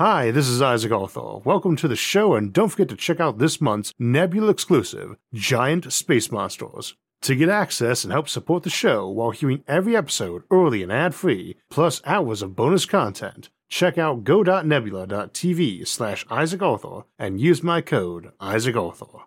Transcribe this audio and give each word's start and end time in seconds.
Hi, 0.00 0.30
this 0.30 0.48
is 0.48 0.62
Isaac 0.62 0.92
Arthur. 0.92 1.40
Welcome 1.44 1.76
to 1.76 1.86
the 1.86 1.94
show, 1.94 2.32
and 2.34 2.54
don't 2.54 2.70
forget 2.70 2.88
to 2.88 2.96
check 2.96 3.20
out 3.20 3.36
this 3.36 3.60
month's 3.60 3.92
Nebula 3.98 4.48
exclusive, 4.48 5.14
Giant 5.34 5.92
Space 5.92 6.32
Monsters. 6.32 6.94
To 7.20 7.36
get 7.36 7.50
access 7.50 8.02
and 8.02 8.10
help 8.10 8.26
support 8.26 8.62
the 8.62 8.70
show 8.70 9.06
while 9.10 9.30
hearing 9.30 9.62
every 9.68 9.94
episode 9.94 10.44
early 10.50 10.82
and 10.82 10.90
ad 10.90 11.14
free, 11.14 11.56
plus 11.68 12.00
hours 12.06 12.40
of 12.40 12.56
bonus 12.56 12.86
content, 12.86 13.50
check 13.68 13.98
out 13.98 14.24
go.nebula.tv 14.24 15.86
slash 15.86 16.24
Isaac 16.30 16.62
Arthur 16.62 17.02
and 17.18 17.38
use 17.38 17.62
my 17.62 17.82
code 17.82 18.32
Isaac 18.40 18.76
Arthur. 18.76 19.26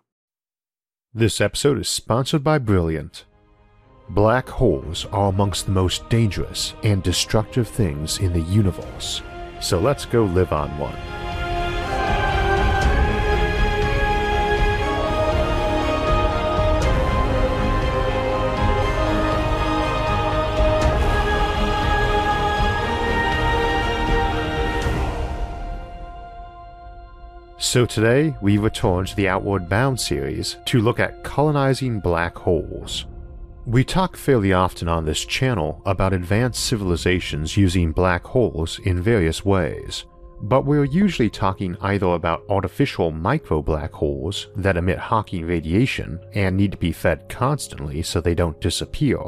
This 1.14 1.40
episode 1.40 1.78
is 1.78 1.88
sponsored 1.88 2.42
by 2.42 2.58
Brilliant. 2.58 3.26
Black 4.08 4.48
holes 4.48 5.06
are 5.12 5.28
amongst 5.28 5.66
the 5.66 5.72
most 5.72 6.08
dangerous 6.08 6.74
and 6.82 7.00
destructive 7.00 7.68
things 7.68 8.18
in 8.18 8.32
the 8.32 8.40
universe. 8.40 9.22
So 9.64 9.80
let's 9.80 10.04
go 10.04 10.24
live 10.24 10.52
on 10.52 10.68
one. 10.76 10.94
So 27.56 27.86
today, 27.86 28.36
we 28.42 28.58
return 28.58 29.06
to 29.06 29.16
the 29.16 29.28
Outward 29.28 29.70
Bound 29.70 29.98
series 29.98 30.58
to 30.66 30.82
look 30.82 31.00
at 31.00 31.24
colonizing 31.24 32.00
black 32.00 32.36
holes. 32.36 33.06
We 33.66 33.82
talk 33.82 34.18
fairly 34.18 34.52
often 34.52 34.88
on 34.88 35.06
this 35.06 35.24
channel 35.24 35.80
about 35.86 36.12
advanced 36.12 36.66
civilizations 36.66 37.56
using 37.56 37.92
black 37.92 38.22
holes 38.22 38.78
in 38.80 39.00
various 39.00 39.42
ways, 39.42 40.04
but 40.42 40.66
we're 40.66 40.84
usually 40.84 41.30
talking 41.30 41.74
either 41.80 42.08
about 42.08 42.44
artificial 42.50 43.10
micro 43.10 43.62
black 43.62 43.90
holes 43.90 44.48
that 44.56 44.76
emit 44.76 44.98
Hawking 44.98 45.46
radiation 45.46 46.20
and 46.34 46.58
need 46.58 46.72
to 46.72 46.78
be 46.78 46.92
fed 46.92 47.26
constantly 47.30 48.02
so 48.02 48.20
they 48.20 48.34
don't 48.34 48.60
disappear, 48.60 49.18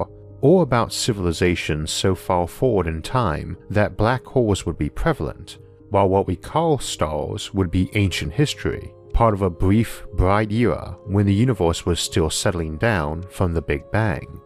or 0.42 0.62
about 0.62 0.92
civilizations 0.92 1.90
so 1.90 2.14
far 2.14 2.46
forward 2.46 2.86
in 2.86 3.00
time 3.00 3.56
that 3.70 3.96
black 3.96 4.22
holes 4.22 4.66
would 4.66 4.76
be 4.76 4.90
prevalent, 4.90 5.56
while 5.88 6.10
what 6.10 6.26
we 6.26 6.36
call 6.36 6.78
stars 6.78 7.54
would 7.54 7.70
be 7.70 7.88
ancient 7.94 8.34
history 8.34 8.92
part 9.16 9.32
of 9.32 9.40
a 9.40 9.48
brief, 9.48 10.04
bright 10.12 10.52
era 10.52 10.94
when 11.06 11.24
the 11.24 11.32
universe 11.32 11.86
was 11.86 11.98
still 11.98 12.28
settling 12.28 12.76
down 12.76 13.22
from 13.30 13.54
the 13.54 13.62
Big 13.62 13.90
Bang. 13.90 14.42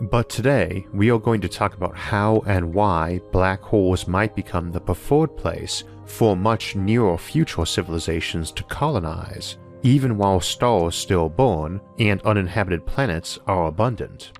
But 0.00 0.30
today, 0.30 0.86
we 0.94 1.10
are 1.10 1.18
going 1.18 1.42
to 1.42 1.50
talk 1.50 1.74
about 1.74 1.94
how 1.94 2.42
and 2.46 2.72
why 2.72 3.20
black 3.30 3.60
holes 3.60 4.08
might 4.08 4.34
become 4.34 4.72
the 4.72 4.80
preferred 4.80 5.36
place 5.36 5.84
for 6.06 6.34
much 6.34 6.74
nearer 6.74 7.18
future 7.18 7.66
civilizations 7.66 8.50
to 8.52 8.64
colonize, 8.64 9.58
even 9.82 10.16
while 10.16 10.40
stars 10.40 10.94
still 10.94 11.28
burn 11.28 11.78
and 11.98 12.22
uninhabited 12.22 12.86
planets 12.86 13.38
are 13.46 13.66
abundant. 13.66 14.32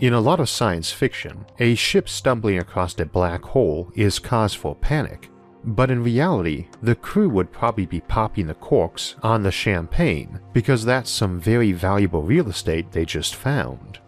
In 0.00 0.14
a 0.14 0.20
lot 0.20 0.40
of 0.40 0.48
science 0.48 0.90
fiction, 0.90 1.44
a 1.58 1.74
ship 1.74 2.08
stumbling 2.08 2.58
across 2.58 2.98
a 2.98 3.04
black 3.04 3.42
hole 3.42 3.92
is 3.94 4.18
cause 4.18 4.54
for 4.54 4.74
panic, 4.74 5.28
but 5.64 5.90
in 5.90 6.02
reality, 6.02 6.66
the 6.82 6.94
crew 6.94 7.28
would 7.30 7.52
probably 7.52 7.86
be 7.86 8.00
popping 8.00 8.46
the 8.46 8.54
corks 8.54 9.16
on 9.22 9.42
the 9.42 9.50
champagne 9.50 10.40
because 10.52 10.84
that's 10.84 11.10
some 11.10 11.40
very 11.40 11.72
valuable 11.72 12.22
real 12.22 12.48
estate 12.48 12.92
they 12.92 13.04
just 13.04 13.34
found. 13.34 13.98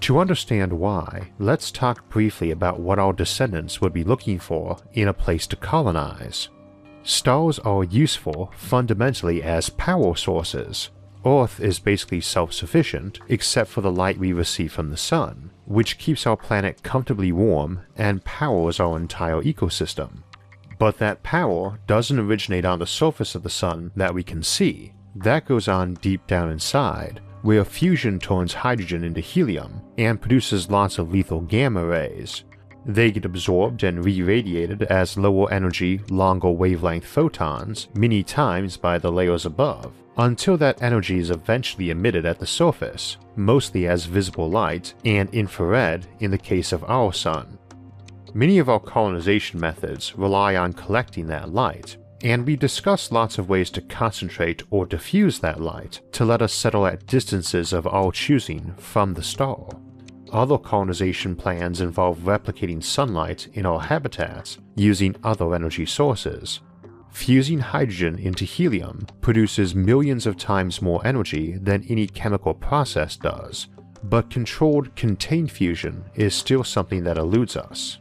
To 0.00 0.18
understand 0.18 0.72
why, 0.72 1.30
let's 1.38 1.70
talk 1.70 2.08
briefly 2.10 2.50
about 2.50 2.80
what 2.80 2.98
our 2.98 3.12
descendants 3.12 3.80
would 3.80 3.92
be 3.92 4.04
looking 4.04 4.38
for 4.38 4.76
in 4.92 5.08
a 5.08 5.14
place 5.14 5.46
to 5.46 5.56
colonize. 5.56 6.48
Stars 7.04 7.58
are 7.60 7.84
useful 7.84 8.52
fundamentally 8.56 9.42
as 9.42 9.70
power 9.70 10.16
sources. 10.16 10.90
Earth 11.24 11.58
is 11.58 11.78
basically 11.78 12.20
self 12.20 12.52
sufficient 12.52 13.18
except 13.28 13.70
for 13.70 13.80
the 13.80 13.92
light 13.92 14.18
we 14.18 14.32
receive 14.32 14.72
from 14.72 14.90
the 14.90 14.96
sun, 14.96 15.50
which 15.64 15.98
keeps 15.98 16.26
our 16.26 16.36
planet 16.36 16.82
comfortably 16.82 17.32
warm 17.32 17.80
and 17.96 18.24
powers 18.24 18.78
our 18.80 18.98
entire 18.98 19.40
ecosystem. 19.40 20.22
But 20.84 20.98
that 20.98 21.22
power 21.22 21.78
doesn't 21.86 22.18
originate 22.18 22.66
on 22.66 22.78
the 22.78 22.86
surface 22.86 23.34
of 23.34 23.42
the 23.42 23.48
sun 23.48 23.90
that 23.96 24.12
we 24.12 24.22
can 24.22 24.42
see. 24.42 24.92
That 25.16 25.46
goes 25.46 25.66
on 25.66 25.94
deep 25.94 26.26
down 26.26 26.50
inside, 26.50 27.22
where 27.40 27.64
fusion 27.64 28.18
turns 28.18 28.52
hydrogen 28.52 29.02
into 29.02 29.22
helium 29.22 29.80
and 29.96 30.20
produces 30.20 30.68
lots 30.68 30.98
of 30.98 31.10
lethal 31.10 31.40
gamma 31.40 31.86
rays. 31.86 32.44
They 32.84 33.10
get 33.10 33.24
absorbed 33.24 33.82
and 33.82 34.04
re 34.04 34.20
radiated 34.20 34.82
as 34.82 35.16
lower 35.16 35.50
energy, 35.50 36.02
longer 36.10 36.50
wavelength 36.50 37.06
photons 37.06 37.88
many 37.94 38.22
times 38.22 38.76
by 38.76 38.98
the 38.98 39.10
layers 39.10 39.46
above, 39.46 39.90
until 40.18 40.58
that 40.58 40.82
energy 40.82 41.18
is 41.18 41.30
eventually 41.30 41.88
emitted 41.88 42.26
at 42.26 42.38
the 42.38 42.46
surface, 42.46 43.16
mostly 43.36 43.86
as 43.86 44.04
visible 44.04 44.50
light 44.50 44.92
and 45.06 45.30
infrared 45.32 46.06
in 46.20 46.30
the 46.30 46.36
case 46.36 46.72
of 46.72 46.84
our 46.84 47.10
sun. 47.10 47.56
Many 48.36 48.58
of 48.58 48.68
our 48.68 48.80
colonization 48.80 49.60
methods 49.60 50.18
rely 50.18 50.56
on 50.56 50.72
collecting 50.72 51.28
that 51.28 51.54
light, 51.54 51.96
and 52.24 52.44
we 52.44 52.56
discuss 52.56 53.12
lots 53.12 53.38
of 53.38 53.48
ways 53.48 53.70
to 53.70 53.80
concentrate 53.80 54.60
or 54.70 54.86
diffuse 54.86 55.38
that 55.38 55.60
light 55.60 56.00
to 56.10 56.24
let 56.24 56.42
us 56.42 56.52
settle 56.52 56.84
at 56.84 57.06
distances 57.06 57.72
of 57.72 57.86
our 57.86 58.10
choosing 58.10 58.74
from 58.76 59.14
the 59.14 59.22
star. 59.22 59.68
Other 60.32 60.58
colonization 60.58 61.36
plans 61.36 61.80
involve 61.80 62.18
replicating 62.24 62.82
sunlight 62.82 63.46
in 63.52 63.66
our 63.66 63.78
habitats 63.78 64.58
using 64.74 65.14
other 65.22 65.54
energy 65.54 65.86
sources. 65.86 66.58
Fusing 67.12 67.60
hydrogen 67.60 68.18
into 68.18 68.44
helium 68.44 69.06
produces 69.20 69.76
millions 69.76 70.26
of 70.26 70.36
times 70.36 70.82
more 70.82 71.06
energy 71.06 71.56
than 71.58 71.84
any 71.88 72.08
chemical 72.08 72.52
process 72.52 73.16
does, 73.16 73.68
but 74.02 74.28
controlled 74.28 74.96
contained 74.96 75.52
fusion 75.52 76.04
is 76.16 76.34
still 76.34 76.64
something 76.64 77.04
that 77.04 77.16
eludes 77.16 77.56
us. 77.56 77.98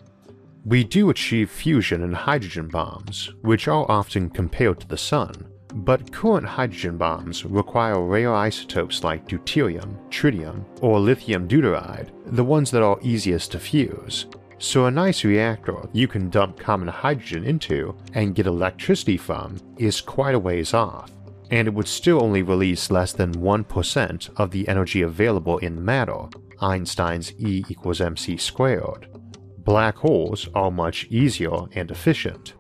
We 0.66 0.86
do 0.86 1.10
achieve 1.10 1.52
fusion 1.52 2.04
in 2.04 2.14
hydrogen 2.14 2.70
bombs, 2.70 3.34
which 3.42 3.68
are 3.68 3.86
often 3.92 4.30
compared 4.30 4.80
to 4.80 4.88
the 4.88 4.98
Sun, 4.98 5.34
but 5.74 6.14
current 6.14 6.46
hydrogen 6.46 6.98
bombs 6.98 7.44
require 7.44 8.02
rare 8.02 8.34
isotopes 8.34 9.04
like 9.04 9.28
deuterium, 9.28 9.98
tritium, 10.10 10.64
or 10.82 11.02
lithium 11.02 11.50
deuteride, 11.50 12.12
the 12.28 12.46
ones 12.46 12.72
that 12.72 12.82
are 12.82 12.98
easiest 13.02 13.52
to 13.52 13.60
fuse. 13.60 14.28
So 14.58 14.86
a 14.86 14.92
nice 14.92 15.26
reactor 15.26 15.90
you 15.92 16.08
can 16.08 16.30
dump 16.30 16.58
common 16.58 16.88
hydrogen 16.88 17.44
into 17.44 17.94
and 18.14 18.34
get 18.34 18.46
electricity 18.48 19.18
from 19.18 19.58
is 19.78 20.00
quite 20.00 20.34
a 20.34 20.40
ways 20.40 20.74
off, 20.74 21.12
and 21.52 21.68
it 21.68 21.74
would 21.74 21.90
still 21.90 22.24
only 22.24 22.42
release 22.42 22.90
less 22.90 23.12
than 23.12 23.34
1% 23.34 24.30
of 24.38 24.52
the 24.52 24.66
energy 24.70 25.02
available 25.02 25.58
in 25.58 25.76
the 25.76 25.82
matter, 25.82 26.30
Einstein's 26.62 27.34
E 27.38 27.66
equals 27.68 28.00
mc 28.00 28.38
squared. 28.38 29.10
Black 29.64 29.96
holes 29.96 30.50
are 30.54 30.70
much 30.70 31.06
easier 31.10 31.56
and 31.72 31.90
efficient. 31.90 32.54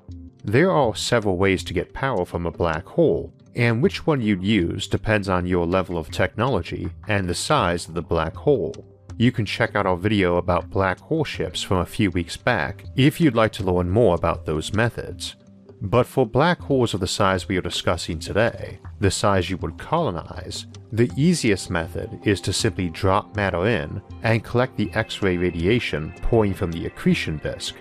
There 0.46 0.72
are 0.72 0.96
several 0.96 1.36
ways 1.38 1.62
to 1.66 1.74
get 1.74 1.94
power 1.94 2.24
from 2.24 2.46
a 2.46 2.52
black 2.52 2.86
hole, 2.86 3.34
and 3.56 3.84
which 3.84 4.08
one 4.08 4.22
you'd 4.22 4.42
use 4.42 4.88
depends 4.88 5.28
on 5.28 5.46
your 5.46 5.66
level 5.66 5.98
of 5.98 6.10
technology 6.10 6.90
and 7.10 7.28
the 7.28 7.36
size 7.36 7.90
of 7.90 7.94
the 7.94 8.02
black 8.02 8.36
hole. 8.36 8.74
You 9.18 9.34
can 9.34 9.46
check 9.46 9.76
out 9.76 9.86
our 9.86 9.98
video 9.98 10.38
about 10.38 10.70
black 10.70 10.98
hole 10.98 11.26
ships 11.26 11.62
from 11.62 11.80
a 11.80 11.86
few 11.86 12.10
weeks 12.12 12.38
back 12.38 12.86
if 12.96 13.20
you'd 13.20 13.36
like 13.36 13.52
to 13.54 13.64
learn 13.64 13.90
more 13.90 14.16
about 14.16 14.46
those 14.46 14.74
methods. 14.74 15.36
But 15.84 16.08
for 16.08 16.26
black 16.26 16.62
holes 16.62 16.94
of 16.94 17.02
the 17.02 17.08
size 17.08 17.50
we 17.50 17.58
are 17.58 17.62
discussing 17.62 18.18
today, 18.18 18.80
the 19.02 19.12
size 19.12 19.50
you 19.50 19.58
would 19.58 19.78
colonize, 19.78 20.66
the 20.94 21.12
easiest 21.18 21.70
method 21.70 22.22
is 22.24 22.40
to 22.42 22.54
simply 22.54 22.88
drop 22.88 23.36
matter 23.36 23.68
in 23.68 24.02
and 24.22 24.46
collect 24.46 24.78
the 24.78 24.90
X-ray 24.94 25.36
radiation 25.36 26.14
pouring 26.22 26.54
from 26.54 26.72
the 26.72 26.86
accretion 26.86 27.38
disk. 27.44 27.76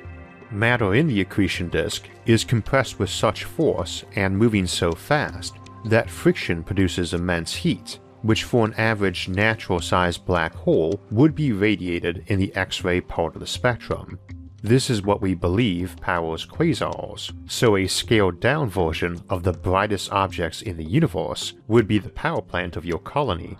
Matter 0.50 0.94
in 0.94 1.06
the 1.06 1.20
accretion 1.20 1.68
disk 1.68 2.08
is 2.26 2.42
compressed 2.42 2.98
with 2.98 3.08
such 3.08 3.44
force 3.44 4.04
and 4.16 4.36
moving 4.36 4.66
so 4.66 4.90
fast 4.90 5.54
that 5.84 6.10
friction 6.10 6.64
produces 6.64 7.14
immense 7.14 7.54
heat, 7.54 8.00
which 8.22 8.42
for 8.42 8.64
an 8.64 8.74
average 8.74 9.28
natural 9.28 9.78
sized 9.78 10.26
black 10.26 10.52
hole 10.56 11.00
would 11.12 11.36
be 11.36 11.52
radiated 11.52 12.24
in 12.26 12.40
the 12.40 12.52
X-ray 12.56 13.00
part 13.00 13.36
of 13.36 13.40
the 13.40 13.46
spectrum, 13.46 14.18
this 14.62 14.90
is 14.90 15.02
what 15.02 15.20
we 15.20 15.34
believe 15.34 15.96
powers 16.00 16.46
quasars, 16.46 17.32
so 17.50 17.76
a 17.76 17.86
scaled 17.88 18.38
down 18.38 18.70
version 18.70 19.20
of 19.28 19.42
the 19.42 19.52
brightest 19.52 20.12
objects 20.12 20.62
in 20.62 20.76
the 20.76 20.84
universe 20.84 21.54
would 21.66 21.88
be 21.88 21.98
the 21.98 22.08
power 22.10 22.40
plant 22.40 22.76
of 22.76 22.84
your 22.84 23.00
colony. 23.00 23.58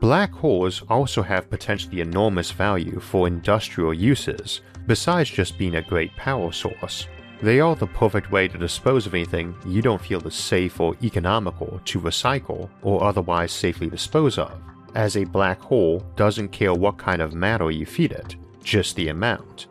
Black 0.00 0.32
holes 0.32 0.82
also 0.88 1.22
have 1.22 1.50
potentially 1.50 2.00
enormous 2.00 2.50
value 2.50 2.98
for 3.00 3.26
industrial 3.26 3.92
uses, 3.92 4.62
besides 4.86 5.28
just 5.28 5.58
being 5.58 5.74
a 5.74 5.82
great 5.82 6.14
power 6.16 6.52
source. 6.52 7.06
They 7.42 7.60
are 7.60 7.76
the 7.76 7.86
perfect 7.86 8.32
way 8.32 8.48
to 8.48 8.56
dispose 8.56 9.06
of 9.06 9.14
anything 9.14 9.54
you 9.66 9.82
don't 9.82 10.00
feel 10.00 10.26
is 10.26 10.34
safe 10.34 10.80
or 10.80 10.96
economical 11.02 11.80
to 11.84 12.00
recycle 12.00 12.70
or 12.82 13.04
otherwise 13.04 13.52
safely 13.52 13.88
dispose 13.88 14.38
of, 14.38 14.58
as 14.94 15.16
a 15.16 15.24
black 15.24 15.60
hole 15.60 16.02
doesn't 16.16 16.48
care 16.48 16.72
what 16.72 16.96
kind 16.96 17.20
of 17.20 17.34
matter 17.34 17.70
you 17.70 17.84
feed 17.84 18.12
it, 18.12 18.36
just 18.64 18.96
the 18.96 19.08
amount. 19.08 19.66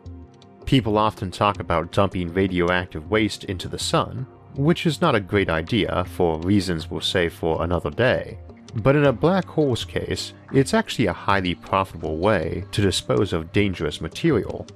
People 0.68 0.98
often 0.98 1.30
talk 1.30 1.60
about 1.60 1.92
dumping 1.92 2.30
radioactive 2.34 3.10
waste 3.10 3.44
into 3.44 3.68
the 3.68 3.78
sun, 3.78 4.26
which 4.54 4.84
is 4.84 5.00
not 5.00 5.14
a 5.14 5.20
great 5.20 5.48
idea 5.48 6.04
for 6.04 6.38
reasons 6.40 6.90
we'll 6.90 7.00
say 7.00 7.30
for 7.30 7.64
another 7.64 7.88
day. 7.88 8.38
But 8.74 8.94
in 8.94 9.06
a 9.06 9.12
black 9.14 9.46
hole's 9.46 9.86
case, 9.86 10.34
it's 10.52 10.74
actually 10.74 11.06
a 11.06 11.12
highly 11.14 11.54
profitable 11.54 12.18
way 12.18 12.66
to 12.72 12.82
dispose 12.82 13.32
of 13.32 13.50
dangerous 13.50 14.02
material. 14.02 14.66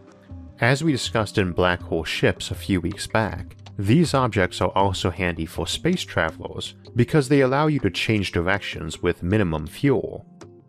As 0.62 0.82
we 0.82 0.92
discussed 0.92 1.36
in 1.36 1.52
black 1.52 1.82
hole 1.82 2.04
ships 2.04 2.50
a 2.50 2.54
few 2.54 2.80
weeks 2.80 3.06
back, 3.06 3.54
these 3.78 4.14
objects 4.14 4.62
are 4.62 4.72
also 4.74 5.10
handy 5.10 5.44
for 5.44 5.66
space 5.66 6.04
travelers 6.04 6.74
because 6.96 7.28
they 7.28 7.42
allow 7.42 7.66
you 7.66 7.80
to 7.80 7.90
change 7.90 8.32
directions 8.32 9.02
with 9.02 9.22
minimum 9.22 9.66
fuel. 9.66 10.24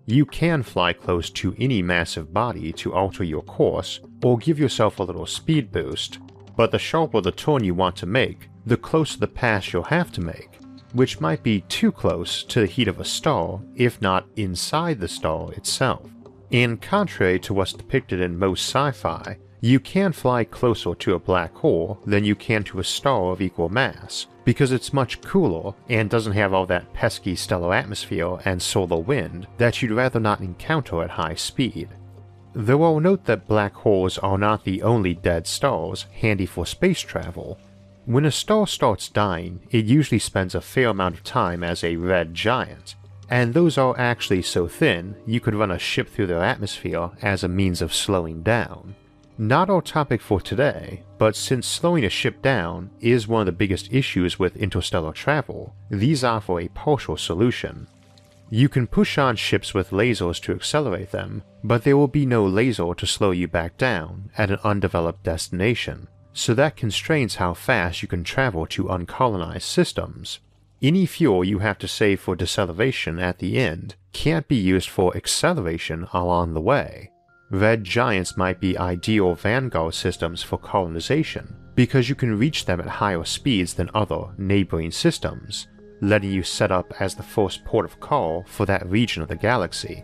You 0.05 0.25
can 0.25 0.63
fly 0.63 0.91
close 0.91 1.29
to 1.29 1.55
any 1.57 1.81
massive 1.81 2.33
body 2.33 2.73
to 2.73 2.93
alter 2.93 3.23
your 3.23 3.41
course 3.43 4.01
or 4.21 4.37
give 4.37 4.59
yourself 4.59 4.99
a 4.99 5.03
little 5.03 5.25
speed 5.25 5.71
boost, 5.71 6.19
but 6.57 6.71
the 6.71 6.79
sharper 6.79 7.21
the 7.21 7.31
turn 7.31 7.63
you 7.63 7.73
want 7.73 7.95
to 7.97 8.05
make, 8.05 8.49
the 8.65 8.75
closer 8.75 9.17
the 9.19 9.27
pass 9.27 9.71
you'll 9.71 9.83
have 9.83 10.11
to 10.11 10.21
make, 10.21 10.59
which 10.91 11.21
might 11.21 11.41
be 11.41 11.61
too 11.61 11.91
close 11.91 12.43
to 12.43 12.59
the 12.59 12.65
heat 12.65 12.89
of 12.89 12.99
a 12.99 13.05
star, 13.05 13.61
if 13.75 14.01
not 14.01 14.27
inside 14.35 14.99
the 14.99 15.07
star 15.07 15.53
itself. 15.53 16.09
And 16.51 16.81
contrary 16.81 17.39
to 17.39 17.53
what's 17.53 17.73
depicted 17.73 18.19
in 18.19 18.37
most 18.37 18.67
sci 18.67 18.91
fi, 18.91 19.37
you 19.63 19.79
can 19.79 20.11
fly 20.11 20.43
closer 20.43 20.93
to 20.93 21.13
a 21.13 21.19
black 21.19 21.55
hole 21.55 21.97
than 22.05 22.25
you 22.25 22.35
can 22.35 22.65
to 22.65 22.81
a 22.81 22.83
star 22.83 23.31
of 23.31 23.41
equal 23.41 23.69
mass, 23.69 24.27
because 24.43 24.73
it's 24.73 24.91
much 24.91 25.21
cooler 25.21 25.73
and 25.87 26.09
doesn't 26.09 26.33
have 26.33 26.53
all 26.53 26.65
that 26.65 26.91
pesky 26.93 27.33
stellar 27.33 27.73
atmosphere 27.73 28.37
and 28.43 28.61
solar 28.61 28.99
wind 28.99 29.47
that 29.57 29.81
you'd 29.81 29.91
rather 29.91 30.19
not 30.19 30.41
encounter 30.41 31.01
at 31.01 31.11
high 31.11 31.35
speed. 31.35 31.87
Though 32.51 32.83
I'll 32.83 32.99
note 32.99 33.23
that 33.23 33.47
black 33.47 33.73
holes 33.73 34.17
are 34.17 34.37
not 34.37 34.65
the 34.65 34.81
only 34.81 35.13
dead 35.13 35.47
stars 35.47 36.07
handy 36.11 36.45
for 36.45 36.65
space 36.65 36.99
travel. 36.99 37.57
When 38.03 38.25
a 38.25 38.31
star 38.31 38.67
starts 38.67 39.07
dying, 39.07 39.61
it 39.71 39.85
usually 39.85 40.19
spends 40.19 40.55
a 40.55 40.59
fair 40.59 40.89
amount 40.89 41.15
of 41.15 41.23
time 41.23 41.63
as 41.63 41.85
a 41.85 41.95
red 41.95 42.33
giant, 42.33 42.95
and 43.29 43.53
those 43.53 43.77
are 43.77 43.97
actually 43.97 44.41
so 44.41 44.67
thin 44.67 45.15
you 45.25 45.39
could 45.39 45.55
run 45.55 45.71
a 45.71 45.79
ship 45.79 46.09
through 46.09 46.27
their 46.27 46.43
atmosphere 46.43 47.11
as 47.21 47.45
a 47.45 47.47
means 47.47 47.81
of 47.81 47.93
slowing 47.93 48.43
down. 48.43 48.95
Not 49.37 49.71
our 49.71 49.81
topic 49.81 50.21
for 50.21 50.39
today, 50.39 51.01
but 51.17 51.35
since 51.35 51.65
slowing 51.65 52.05
a 52.05 52.09
ship 52.09 52.41
down 52.43 52.91
is 53.01 53.27
one 53.27 53.41
of 53.41 53.45
the 53.47 53.51
biggest 53.51 53.91
issues 53.91 54.37
with 54.37 54.55
interstellar 54.57 55.11
travel, 55.11 55.73
these 55.89 56.23
offer 56.23 56.59
a 56.59 56.67
partial 56.67 57.17
solution. 57.17 57.87
You 58.51 58.69
can 58.69 58.85
push 58.85 59.17
on 59.17 59.35
ships 59.35 59.73
with 59.73 59.89
lasers 59.89 60.39
to 60.43 60.53
accelerate 60.53 61.09
them, 61.09 61.41
but 61.63 61.83
there 61.83 61.97
will 61.97 62.07
be 62.07 62.27
no 62.27 62.45
laser 62.45 62.93
to 62.93 63.07
slow 63.07 63.31
you 63.31 63.47
back 63.47 63.75
down 63.77 64.29
at 64.37 64.51
an 64.51 64.59
undeveloped 64.63 65.23
destination, 65.23 66.07
so 66.33 66.53
that 66.53 66.75
constrains 66.75 67.35
how 67.35 67.55
fast 67.55 68.03
you 68.03 68.07
can 68.07 68.23
travel 68.23 68.67
to 68.67 68.83
uncolonized 68.83 69.63
systems. 69.63 70.41
Any 70.79 71.07
fuel 71.07 71.43
you 71.43 71.57
have 71.59 71.79
to 71.79 71.87
save 71.87 72.19
for 72.19 72.35
deceleration 72.35 73.17
at 73.17 73.39
the 73.39 73.57
end 73.57 73.95
can't 74.11 74.47
be 74.47 74.57
used 74.57 74.89
for 74.89 75.17
acceleration 75.17 76.07
along 76.13 76.53
the 76.53 76.61
way, 76.61 77.09
Red 77.53 77.83
giants 77.83 78.35
might 78.35 78.59
be 78.59 78.79
ideal 78.79 79.35
vanguard 79.35 79.93
systems 79.93 80.41
for 80.41 80.57
colonization 80.57 81.55
because 81.75 82.09
you 82.09 82.15
can 82.15 82.39
reach 82.39 82.65
them 82.65 82.79
at 82.79 82.87
higher 82.87 83.23
speeds 83.23 83.75
than 83.75 83.91
other 83.93 84.33
neighboring 84.39 84.89
systems, 84.89 85.67
letting 86.01 86.31
you 86.31 86.41
set 86.41 86.71
up 86.71 86.99
as 86.99 87.13
the 87.13 87.21
first 87.21 87.63
port 87.63 87.85
of 87.85 87.99
call 87.99 88.43
for 88.47 88.65
that 88.65 88.89
region 88.89 89.21
of 89.21 89.27
the 89.27 89.35
galaxy. 89.35 90.03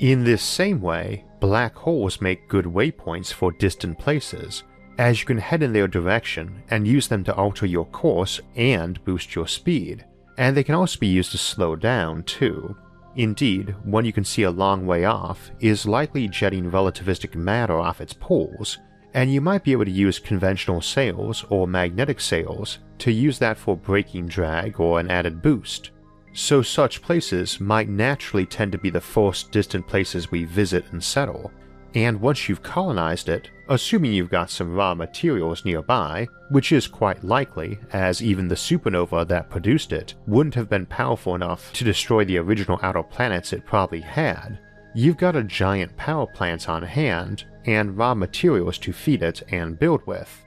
In 0.00 0.24
this 0.24 0.42
same 0.42 0.82
way, 0.82 1.24
black 1.40 1.74
holes 1.74 2.20
make 2.20 2.50
good 2.50 2.66
waypoints 2.66 3.32
for 3.32 3.52
distant 3.52 3.98
places, 3.98 4.62
as 4.98 5.20
you 5.20 5.26
can 5.26 5.38
head 5.38 5.62
in 5.62 5.72
their 5.72 5.88
direction 5.88 6.62
and 6.68 6.86
use 6.86 7.08
them 7.08 7.24
to 7.24 7.34
alter 7.34 7.64
your 7.64 7.86
course 7.86 8.42
and 8.56 9.02
boost 9.06 9.34
your 9.34 9.48
speed, 9.48 10.04
and 10.36 10.54
they 10.54 10.64
can 10.64 10.74
also 10.74 10.98
be 10.98 11.06
used 11.06 11.30
to 11.30 11.38
slow 11.38 11.76
down 11.76 12.22
too. 12.24 12.76
Indeed, 13.16 13.74
one 13.84 14.04
you 14.04 14.12
can 14.12 14.24
see 14.24 14.44
a 14.44 14.50
long 14.50 14.86
way 14.86 15.04
off 15.04 15.50
is 15.60 15.86
likely 15.86 16.28
jetting 16.28 16.70
relativistic 16.70 17.34
matter 17.34 17.78
off 17.78 18.00
its 18.00 18.14
poles, 18.14 18.78
and 19.14 19.32
you 19.32 19.40
might 19.40 19.64
be 19.64 19.72
able 19.72 19.84
to 19.84 19.90
use 19.90 20.18
conventional 20.18 20.80
sails 20.80 21.44
or 21.50 21.66
magnetic 21.66 22.20
sails 22.20 22.78
to 22.98 23.12
use 23.12 23.38
that 23.38 23.58
for 23.58 23.76
braking 23.76 24.26
drag 24.26 24.80
or 24.80 24.98
an 24.98 25.10
added 25.10 25.42
boost. 25.42 25.90
So, 26.32 26.62
such 26.62 27.02
places 27.02 27.60
might 27.60 27.90
naturally 27.90 28.46
tend 28.46 28.72
to 28.72 28.78
be 28.78 28.88
the 28.88 29.00
first 29.00 29.52
distant 29.52 29.86
places 29.86 30.30
we 30.30 30.44
visit 30.44 30.86
and 30.92 31.04
settle, 31.04 31.52
and 31.94 32.20
once 32.20 32.48
you've 32.48 32.62
colonized 32.62 33.28
it, 33.28 33.50
assuming 33.68 34.12
you've 34.12 34.30
got 34.30 34.50
some 34.50 34.74
raw 34.74 34.94
materials 34.94 35.64
nearby, 35.64 36.26
which 36.50 36.72
is 36.72 36.86
quite 36.86 37.22
likely, 37.22 37.78
as 37.92 38.22
even 38.22 38.48
the 38.48 38.54
supernova 38.54 39.26
that 39.28 39.50
produced 39.50 39.92
it 39.92 40.14
wouldn't 40.26 40.54
have 40.54 40.70
been 40.70 40.86
powerful 40.86 41.34
enough 41.34 41.72
to 41.74 41.84
destroy 41.84 42.24
the 42.24 42.38
original 42.38 42.78
outer 42.82 43.02
planets 43.02 43.52
it 43.52 43.66
probably 43.66 44.00
had, 44.00 44.58
you've 44.94 45.16
got 45.16 45.36
a 45.36 45.42
giant 45.42 45.94
power 45.96 46.26
plant 46.26 46.68
on 46.68 46.82
hand 46.82 47.44
and 47.66 47.96
raw 47.96 48.14
materials 48.14 48.78
to 48.78 48.92
feed 48.92 49.22
it 49.22 49.42
and 49.50 49.78
build 49.78 50.06
with. 50.06 50.44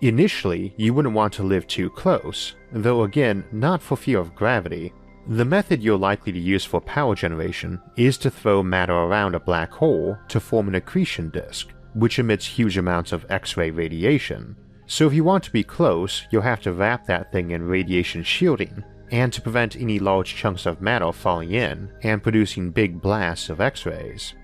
Initially, 0.00 0.74
you 0.76 0.92
wouldn't 0.94 1.14
want 1.14 1.32
to 1.34 1.44
live 1.44 1.66
too 1.66 1.88
close, 1.88 2.56
though 2.72 3.04
again, 3.04 3.44
not 3.52 3.80
for 3.80 3.96
fear 3.96 4.18
of 4.18 4.34
gravity, 4.34 4.92
the 5.28 5.44
method 5.44 5.82
you're 5.82 5.98
likely 5.98 6.32
to 6.32 6.38
use 6.38 6.64
for 6.64 6.80
power 6.80 7.14
generation 7.14 7.80
is 7.96 8.18
to 8.18 8.30
throw 8.30 8.62
matter 8.62 8.94
around 8.94 9.34
a 9.34 9.40
black 9.40 9.70
hole 9.70 10.16
to 10.28 10.40
form 10.40 10.68
an 10.68 10.74
accretion 10.74 11.30
disk, 11.30 11.68
which 11.94 12.18
emits 12.18 12.44
huge 12.44 12.76
amounts 12.76 13.12
of 13.12 13.24
X 13.30 13.56
ray 13.56 13.70
radiation. 13.70 14.56
So, 14.86 15.06
if 15.06 15.14
you 15.14 15.22
want 15.22 15.44
to 15.44 15.52
be 15.52 15.62
close, 15.62 16.22
you'll 16.30 16.42
have 16.42 16.60
to 16.62 16.72
wrap 16.72 17.06
that 17.06 17.30
thing 17.30 17.52
in 17.52 17.62
radiation 17.62 18.24
shielding, 18.24 18.82
and 19.12 19.32
to 19.32 19.40
prevent 19.40 19.76
any 19.76 19.98
large 19.98 20.34
chunks 20.34 20.66
of 20.66 20.80
matter 20.80 21.12
falling 21.12 21.52
in 21.52 21.92
and 22.02 22.22
producing 22.22 22.70
big 22.70 23.00
blasts 23.00 23.48
of 23.48 23.60
X 23.60 23.86
rays. 23.86 24.34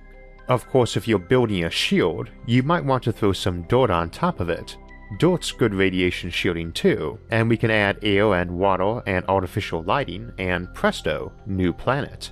Of 0.48 0.69
course, 0.69 0.96
if 0.96 1.08
you're 1.08 1.19
building 1.19 1.64
a 1.64 1.70
shield, 1.70 2.30
you 2.46 2.62
might 2.62 2.84
want 2.84 3.02
to 3.04 3.12
throw 3.12 3.32
some 3.32 3.62
dirt 3.62 3.90
on 3.90 4.10
top 4.10 4.40
of 4.40 4.48
it 4.48 4.76
Dirt's 5.16 5.52
good 5.52 5.72
radiation 5.72 6.28
shielding 6.28 6.72
too, 6.72 7.19
and 7.31 7.49
we 7.49 7.56
can 7.56 7.70
add 7.70 7.99
air 8.02 8.34
and 8.34 8.50
water 8.50 9.02
and 9.06 9.25
artificial 9.26 9.82
lighting, 9.82 10.32
and 10.38 10.72
presto, 10.75 11.32
new 11.46 11.72
planet. 11.72 12.31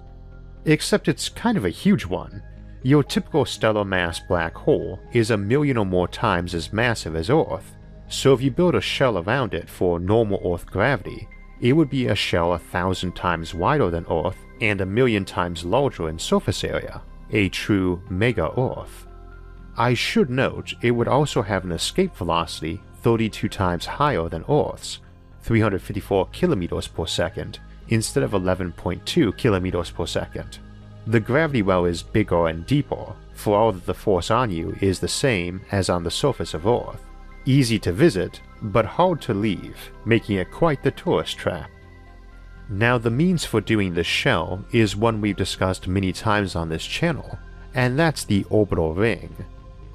Except 0.66 1.08
it's 1.08 1.28
kind 1.28 1.56
of 1.56 1.64
a 1.64 1.70
huge 1.70 2.04
one. 2.04 2.42
Your 2.82 3.02
typical 3.02 3.44
stellar 3.44 3.84
mass 3.84 4.20
black 4.20 4.54
hole 4.54 5.00
is 5.12 5.30
a 5.30 5.36
million 5.36 5.78
or 5.78 5.86
more 5.86 6.06
times 6.06 6.54
as 6.54 6.72
massive 6.72 7.16
as 7.16 7.30
Earth, 7.30 7.74
so 8.08 8.32
if 8.34 8.42
you 8.42 8.50
build 8.50 8.74
a 8.74 8.80
shell 8.80 9.18
around 9.18 9.54
it 9.54 9.68
for 9.68 9.98
normal 9.98 10.40
Earth 10.52 10.66
gravity, 10.66 11.26
it 11.60 11.72
would 11.72 11.88
be 11.90 12.06
a 12.06 12.14
shell 12.14 12.52
a 12.52 12.58
thousand 12.58 13.16
times 13.16 13.54
wider 13.54 13.90
than 13.90 14.06
Earth 14.10 14.36
and 14.60 14.80
a 14.80 14.86
million 14.86 15.24
times 15.24 15.64
larger 15.64 16.08
in 16.08 16.18
surface 16.18 16.62
area, 16.62 17.02
a 17.32 17.48
true 17.48 18.02
mega 18.10 18.52
Earth. 18.58 19.05
I 19.78 19.92
should 19.92 20.30
note 20.30 20.72
it 20.80 20.92
would 20.92 21.08
also 21.08 21.42
have 21.42 21.64
an 21.64 21.72
escape 21.72 22.16
velocity 22.16 22.80
32 23.02 23.48
times 23.50 23.84
higher 23.84 24.26
than 24.28 24.44
Earth's, 24.48 25.00
354 25.42 26.28
kilometers 26.32 26.88
per 26.88 27.06
second, 27.06 27.58
instead 27.88 28.22
of 28.22 28.30
11.2 28.30 29.36
kilometers 29.36 29.90
per 29.90 30.06
second. 30.06 30.58
The 31.06 31.20
gravity 31.20 31.60
well 31.62 31.84
is 31.84 32.02
bigger 32.02 32.46
and 32.46 32.66
deeper, 32.66 33.12
for 33.34 33.58
all 33.58 33.72
that 33.72 33.84
the 33.84 33.94
force 33.94 34.30
on 34.30 34.50
you 34.50 34.76
is 34.80 34.98
the 34.98 35.08
same 35.08 35.60
as 35.70 35.90
on 35.90 36.02
the 36.02 36.10
surface 36.10 36.54
of 36.54 36.66
Earth. 36.66 37.04
Easy 37.44 37.78
to 37.80 37.92
visit, 37.92 38.40
but 38.62 38.86
hard 38.86 39.20
to 39.22 39.34
leave, 39.34 39.76
making 40.06 40.38
it 40.38 40.50
quite 40.50 40.82
the 40.82 40.90
tourist 40.90 41.36
trap. 41.36 41.70
Now, 42.68 42.96
the 42.98 43.10
means 43.10 43.44
for 43.44 43.60
doing 43.60 43.92
this 43.92 44.06
shell 44.06 44.64
is 44.72 44.96
one 44.96 45.20
we've 45.20 45.36
discussed 45.36 45.86
many 45.86 46.12
times 46.12 46.56
on 46.56 46.70
this 46.70 46.84
channel, 46.84 47.38
and 47.74 47.98
that's 47.98 48.24
the 48.24 48.44
orbital 48.48 48.94
ring. 48.94 49.36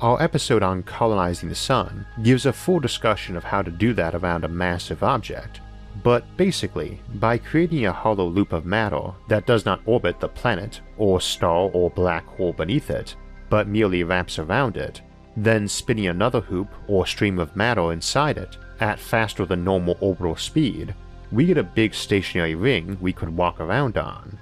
Our 0.01 0.19
episode 0.19 0.63
on 0.63 0.81
colonizing 0.81 1.47
the 1.47 1.53
sun 1.53 2.07
gives 2.23 2.47
a 2.47 2.53
full 2.53 2.79
discussion 2.79 3.37
of 3.37 3.43
how 3.43 3.61
to 3.61 3.69
do 3.69 3.93
that 3.93 4.15
around 4.15 4.43
a 4.43 4.47
massive 4.47 5.03
object. 5.03 5.61
But 6.01 6.25
basically, 6.37 6.99
by 7.15 7.37
creating 7.37 7.85
a 7.85 7.93
hollow 7.93 8.25
loop 8.25 8.51
of 8.51 8.65
matter 8.65 9.11
that 9.27 9.45
does 9.45 9.63
not 9.63 9.81
orbit 9.85 10.19
the 10.19 10.27
planet, 10.27 10.81
or 10.97 11.21
star, 11.21 11.69
or 11.71 11.91
black 11.91 12.25
hole 12.25 12.51
beneath 12.51 12.89
it, 12.89 13.15
but 13.51 13.67
merely 13.67 14.03
wraps 14.03 14.39
around 14.39 14.75
it, 14.75 15.01
then 15.37 15.67
spinning 15.67 16.07
another 16.07 16.41
hoop 16.41 16.69
or 16.87 17.05
stream 17.05 17.37
of 17.37 17.55
matter 17.55 17.93
inside 17.93 18.39
it 18.39 18.57
at 18.79 18.99
faster 18.99 19.45
than 19.45 19.63
normal 19.63 19.97
orbital 20.01 20.35
speed, 20.35 20.95
we 21.31 21.45
get 21.45 21.59
a 21.59 21.63
big 21.63 21.93
stationary 21.93 22.55
ring 22.55 22.97
we 23.01 23.13
could 23.13 23.29
walk 23.29 23.59
around 23.59 23.99
on. 23.99 24.39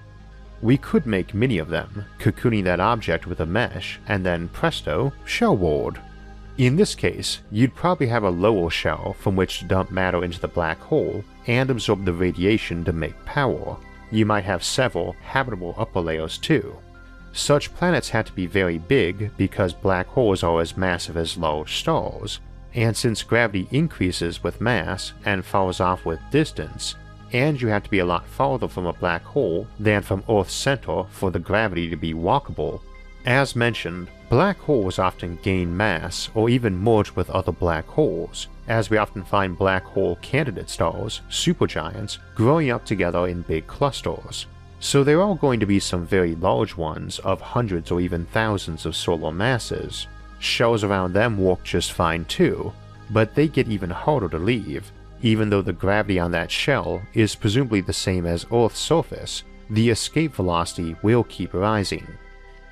We 0.61 0.77
could 0.77 1.05
make 1.05 1.33
many 1.33 1.57
of 1.57 1.69
them, 1.69 2.05
cocooning 2.19 2.65
that 2.65 2.79
object 2.79 3.25
with 3.25 3.39
a 3.39 3.45
mesh, 3.45 3.99
and 4.07 4.25
then 4.25 4.49
presto, 4.49 5.13
shell 5.25 5.55
world. 5.55 5.99
In 6.57 6.75
this 6.75 6.93
case, 6.95 7.39
you'd 7.51 7.73
probably 7.73 8.07
have 8.07 8.23
a 8.23 8.29
lower 8.29 8.69
shell 8.69 9.15
from 9.19 9.37
which 9.37 9.59
to 9.59 9.65
dump 9.65 9.91
matter 9.91 10.23
into 10.25 10.41
the 10.41 10.47
black 10.49 10.79
hole 10.81 11.23
and 11.47 11.69
absorb 11.69 12.03
the 12.03 12.11
radiation 12.11 12.83
to 12.83 12.91
make 12.91 13.23
power. 13.23 13.77
You 14.11 14.25
might 14.25 14.43
have 14.43 14.63
several 14.63 15.15
habitable 15.21 15.73
upper 15.77 16.01
layers 16.01 16.37
too. 16.37 16.75
Such 17.31 17.73
planets 17.75 18.09
had 18.09 18.25
to 18.25 18.33
be 18.33 18.45
very 18.45 18.77
big 18.77 19.31
because 19.37 19.71
black 19.71 20.07
holes 20.07 20.43
are 20.43 20.59
as 20.59 20.75
massive 20.75 21.15
as 21.15 21.37
large 21.37 21.77
stars, 21.77 22.41
and 22.73 22.97
since 22.97 23.23
gravity 23.23 23.67
increases 23.71 24.43
with 24.43 24.59
mass 24.59 25.13
and 25.25 25.45
falls 25.45 25.79
off 25.79 26.05
with 26.05 26.19
distance, 26.31 26.95
and 27.33 27.61
you 27.61 27.67
have 27.67 27.83
to 27.83 27.89
be 27.89 27.99
a 27.99 28.05
lot 28.05 28.27
farther 28.27 28.67
from 28.67 28.85
a 28.85 28.93
black 28.93 29.23
hole 29.23 29.67
than 29.79 30.01
from 30.01 30.23
Earth's 30.29 30.53
center 30.53 31.03
for 31.09 31.31
the 31.31 31.39
gravity 31.39 31.89
to 31.89 31.95
be 31.95 32.13
walkable. 32.13 32.81
As 33.25 33.55
mentioned, 33.55 34.07
black 34.29 34.57
holes 34.59 34.97
often 34.97 35.39
gain 35.43 35.75
mass 35.75 36.29
or 36.33 36.49
even 36.49 36.77
merge 36.77 37.11
with 37.11 37.29
other 37.29 37.51
black 37.51 37.85
holes, 37.87 38.47
as 38.67 38.89
we 38.89 38.97
often 38.97 39.23
find 39.23 39.57
black 39.57 39.83
hole 39.83 40.15
candidate 40.21 40.69
stars, 40.69 41.21
supergiants, 41.29 42.17
growing 42.35 42.69
up 42.69 42.85
together 42.85 43.27
in 43.27 43.41
big 43.41 43.67
clusters. 43.67 44.45
So 44.79 45.03
there 45.03 45.21
are 45.21 45.35
going 45.35 45.59
to 45.59 45.65
be 45.65 45.79
some 45.79 46.05
very 46.05 46.35
large 46.35 46.77
ones 46.77 47.19
of 47.19 47.41
hundreds 47.41 47.91
or 47.91 47.99
even 47.99 48.25
thousands 48.27 48.85
of 48.85 48.95
solar 48.95 49.31
masses. 49.31 50.07
Shells 50.39 50.85
around 50.85 51.11
them 51.11 51.37
work 51.37 51.63
just 51.63 51.91
fine 51.91 52.23
too, 52.25 52.71
but 53.09 53.35
they 53.35 53.47
get 53.49 53.67
even 53.67 53.89
harder 53.89 54.29
to 54.29 54.39
leave, 54.39 54.91
even 55.21 55.49
though 55.49 55.61
the 55.61 55.73
gravity 55.73 56.19
on 56.19 56.31
that 56.31 56.51
shell 56.51 57.01
is 57.13 57.35
presumably 57.35 57.81
the 57.81 57.93
same 57.93 58.25
as 58.25 58.45
Earth's 58.51 58.79
surface, 58.79 59.43
the 59.69 59.89
escape 59.89 60.33
velocity 60.33 60.95
will 61.01 61.23
keep 61.25 61.53
rising. 61.53 62.07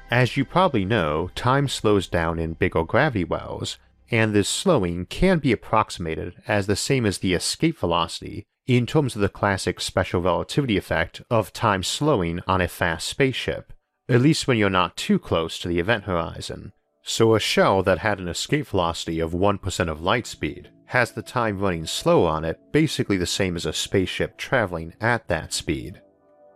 As 0.10 0.38
you 0.38 0.46
probably 0.46 0.86
know, 0.86 1.30
time 1.36 1.68
slows 1.68 2.08
down 2.08 2.40
in 2.40 2.54
bigger 2.54 2.84
gravity 2.84 3.26
wells, 3.26 3.78
and 4.10 4.34
this 4.34 4.48
slowing 4.48 5.06
can 5.06 5.40
be 5.40 5.52
approximated 5.52 6.36
as 6.48 6.66
the 6.66 6.78
same 6.78 7.06
as 7.06 7.18
the 7.18 7.34
escape 7.34 7.78
velocity 7.78 8.46
in 8.66 8.86
terms 8.86 9.16
of 9.16 9.22
the 9.22 9.30
classic 9.30 9.82
special 9.82 10.22
relativity 10.22 10.78
effect 10.78 11.22
of 11.30 11.52
time 11.52 11.84
slowing 11.84 12.40
on 12.48 12.62
a 12.62 12.68
fast 12.68 13.08
spaceship, 13.08 13.74
at 14.08 14.22
least 14.22 14.48
when 14.48 14.58
you're 14.58 14.70
not 14.70 14.96
too 14.96 15.20
close 15.20 15.60
to 15.60 15.68
the 15.68 15.80
event 15.80 16.06
horizon. 16.06 16.72
So 17.04 17.36
a 17.36 17.40
shell 17.40 17.84
that 17.84 18.00
had 18.00 18.20
an 18.20 18.28
escape 18.28 18.68
velocity 18.68 19.20
of 19.20 19.32
1% 19.32 19.90
of 19.90 20.02
light 20.02 20.28
speed 20.28 20.70
has 20.88 21.12
the 21.12 21.22
time 21.22 21.60
running 21.60 21.86
slow 21.86 22.26
on 22.26 22.44
it 22.44 22.60
basically 22.72 23.18
the 23.18 23.26
same 23.26 23.56
as 23.56 23.66
a 23.66 23.74
spaceship 23.74 24.38
traveling 24.38 24.94
at 25.00 25.28
that 25.28 25.54
speed, 25.54 26.02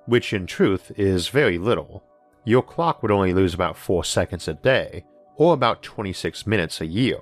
which 0.06 0.34
in 0.34 0.46
truth 0.48 0.92
is 0.98 1.28
very 1.30 1.58
little. 1.58 2.04
Your 2.44 2.64
clock 2.64 3.02
would 3.02 3.12
only 3.12 3.34
lose 3.34 3.54
about 3.54 3.78
4 3.78 4.04
seconds 4.04 4.48
a 4.48 4.54
day, 4.54 5.06
or 5.36 5.54
about 5.54 5.84
26 5.84 6.48
minutes 6.48 6.82
a 6.82 6.86
year, 6.86 7.20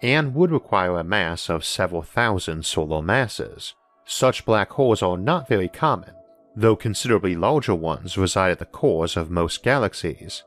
and 0.00 0.34
would 0.34 0.50
require 0.50 0.98
a 0.98 1.04
mass 1.04 1.48
of 1.48 1.64
several 1.64 2.02
thousand 2.02 2.64
solar 2.64 3.02
masses. 3.02 3.74
Such 4.04 4.44
black 4.44 4.70
holes 4.70 5.02
are 5.02 5.16
not 5.16 5.48
very 5.48 5.68
common, 5.68 6.12
though 6.56 6.76
considerably 6.76 7.34
larger 7.34 7.74
ones 7.74 8.18
reside 8.18 8.50
at 8.50 8.58
the 8.58 8.66
cores 8.66 9.16
of 9.16 9.30
most 9.30 9.62
galaxies. 9.62 10.44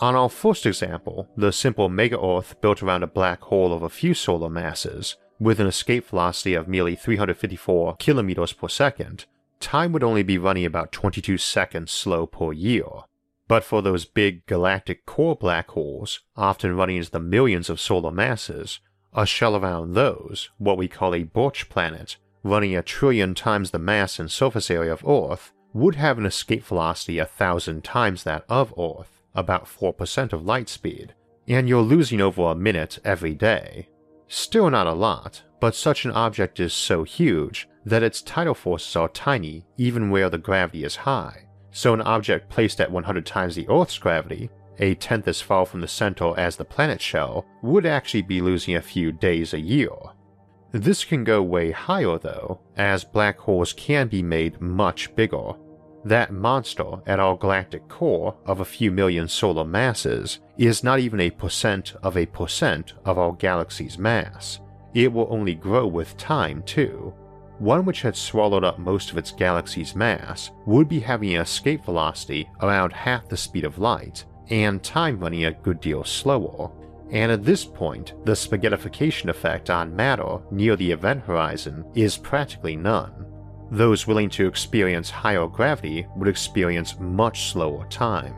On 0.00 0.14
our 0.14 0.28
first 0.28 0.66
example, 0.66 1.28
the 1.36 1.52
simple 1.52 1.88
mega 1.88 2.20
Earth 2.20 2.60
built 2.60 2.82
around 2.82 3.02
a 3.02 3.08
black 3.08 3.40
hole 3.42 3.72
of 3.72 3.82
a 3.82 3.88
few 3.88 4.14
solar 4.14 4.50
masses, 4.50 5.16
with 5.42 5.58
an 5.58 5.66
escape 5.66 6.06
velocity 6.06 6.54
of 6.54 6.68
merely 6.68 6.94
354 6.94 7.96
kilometers 7.96 8.52
per 8.52 8.68
second, 8.68 9.24
time 9.58 9.92
would 9.92 10.04
only 10.04 10.22
be 10.22 10.38
running 10.38 10.64
about 10.64 10.92
22 10.92 11.36
seconds 11.36 11.90
slow 11.90 12.26
per 12.26 12.52
year. 12.52 12.86
But 13.48 13.64
for 13.64 13.82
those 13.82 14.04
big 14.04 14.46
galactic 14.46 15.04
core 15.04 15.34
black 15.34 15.70
holes, 15.70 16.20
often 16.36 16.76
running 16.76 16.96
into 16.96 17.10
the 17.10 17.18
millions 17.18 17.68
of 17.68 17.80
solar 17.80 18.12
masses, 18.12 18.78
a 19.12 19.26
shell 19.26 19.56
around 19.56 19.94
those, 19.94 20.48
what 20.58 20.78
we 20.78 20.86
call 20.86 21.14
a 21.14 21.24
Birch 21.24 21.68
planet, 21.68 22.16
running 22.44 22.76
a 22.76 22.82
trillion 22.82 23.34
times 23.34 23.72
the 23.72 23.78
mass 23.78 24.18
and 24.18 24.30
surface 24.30 24.70
area 24.70 24.92
of 24.92 25.06
Earth, 25.06 25.52
would 25.72 25.96
have 25.96 26.18
an 26.18 26.26
escape 26.26 26.64
velocity 26.64 27.18
a 27.18 27.26
thousand 27.26 27.82
times 27.82 28.22
that 28.22 28.44
of 28.48 28.72
Earth, 28.78 29.20
about 29.34 29.64
4% 29.64 30.32
of 30.32 30.46
light 30.46 30.68
speed, 30.68 31.14
and 31.48 31.68
you're 31.68 31.82
losing 31.82 32.20
over 32.20 32.42
a 32.44 32.54
minute 32.54 33.00
every 33.04 33.34
day. 33.34 33.88
Still 34.34 34.70
not 34.70 34.86
a 34.86 34.94
lot, 34.94 35.42
but 35.60 35.74
such 35.74 36.06
an 36.06 36.10
object 36.12 36.58
is 36.58 36.72
so 36.72 37.04
huge 37.04 37.68
that 37.84 38.02
its 38.02 38.22
tidal 38.22 38.54
forces 38.54 38.96
are 38.96 39.10
tiny 39.10 39.66
even 39.76 40.08
where 40.08 40.30
the 40.30 40.38
gravity 40.38 40.84
is 40.84 40.96
high. 40.96 41.44
So 41.70 41.92
an 41.92 42.00
object 42.00 42.48
placed 42.48 42.80
at 42.80 42.90
100 42.90 43.26
times 43.26 43.56
the 43.56 43.68
Earth's 43.68 43.98
gravity, 43.98 44.48
a 44.78 44.94
tenth 44.94 45.28
as 45.28 45.42
far 45.42 45.66
from 45.66 45.82
the 45.82 45.86
center 45.86 46.32
as 46.38 46.56
the 46.56 46.64
planet 46.64 46.98
shell, 46.98 47.44
would 47.60 47.84
actually 47.84 48.22
be 48.22 48.40
losing 48.40 48.76
a 48.76 48.80
few 48.80 49.12
days 49.12 49.52
a 49.52 49.60
year. 49.60 49.90
This 50.70 51.04
can 51.04 51.24
go 51.24 51.42
way 51.42 51.70
higher 51.70 52.16
though, 52.16 52.62
as 52.74 53.04
black 53.04 53.38
holes 53.38 53.74
can 53.74 54.08
be 54.08 54.22
made 54.22 54.62
much 54.62 55.14
bigger, 55.14 55.52
that 56.04 56.32
monster 56.32 56.84
at 57.06 57.20
our 57.20 57.36
galactic 57.36 57.88
core 57.88 58.36
of 58.46 58.60
a 58.60 58.64
few 58.64 58.90
million 58.90 59.28
solar 59.28 59.64
masses 59.64 60.40
is 60.58 60.84
not 60.84 60.98
even 60.98 61.20
a 61.20 61.30
percent 61.30 61.94
of 62.02 62.16
a 62.16 62.26
percent 62.26 62.94
of 63.04 63.18
our 63.18 63.32
galaxy's 63.32 63.98
mass. 63.98 64.60
It 64.94 65.12
will 65.12 65.28
only 65.30 65.54
grow 65.54 65.86
with 65.86 66.16
time, 66.16 66.62
too. 66.64 67.14
One 67.58 67.84
which 67.84 68.02
had 68.02 68.16
swallowed 68.16 68.64
up 68.64 68.78
most 68.78 69.10
of 69.10 69.18
its 69.18 69.30
galaxy's 69.30 69.94
mass 69.94 70.50
would 70.66 70.88
be 70.88 71.00
having 71.00 71.34
an 71.34 71.42
escape 71.42 71.84
velocity 71.84 72.48
around 72.60 72.92
half 72.92 73.28
the 73.28 73.36
speed 73.36 73.64
of 73.64 73.78
light, 73.78 74.24
and 74.50 74.82
time 74.82 75.20
running 75.20 75.44
a 75.44 75.52
good 75.52 75.80
deal 75.80 76.04
slower. 76.04 76.70
And 77.10 77.30
at 77.30 77.44
this 77.44 77.64
point, 77.64 78.14
the 78.24 78.32
spaghettification 78.32 79.28
effect 79.28 79.70
on 79.70 79.94
matter 79.94 80.38
near 80.50 80.76
the 80.76 80.90
event 80.90 81.22
horizon 81.22 81.84
is 81.94 82.16
practically 82.16 82.74
none. 82.74 83.26
Those 83.72 84.06
willing 84.06 84.28
to 84.30 84.46
experience 84.46 85.08
higher 85.08 85.46
gravity 85.46 86.06
would 86.14 86.28
experience 86.28 87.00
much 87.00 87.52
slower 87.52 87.86
time. 87.86 88.34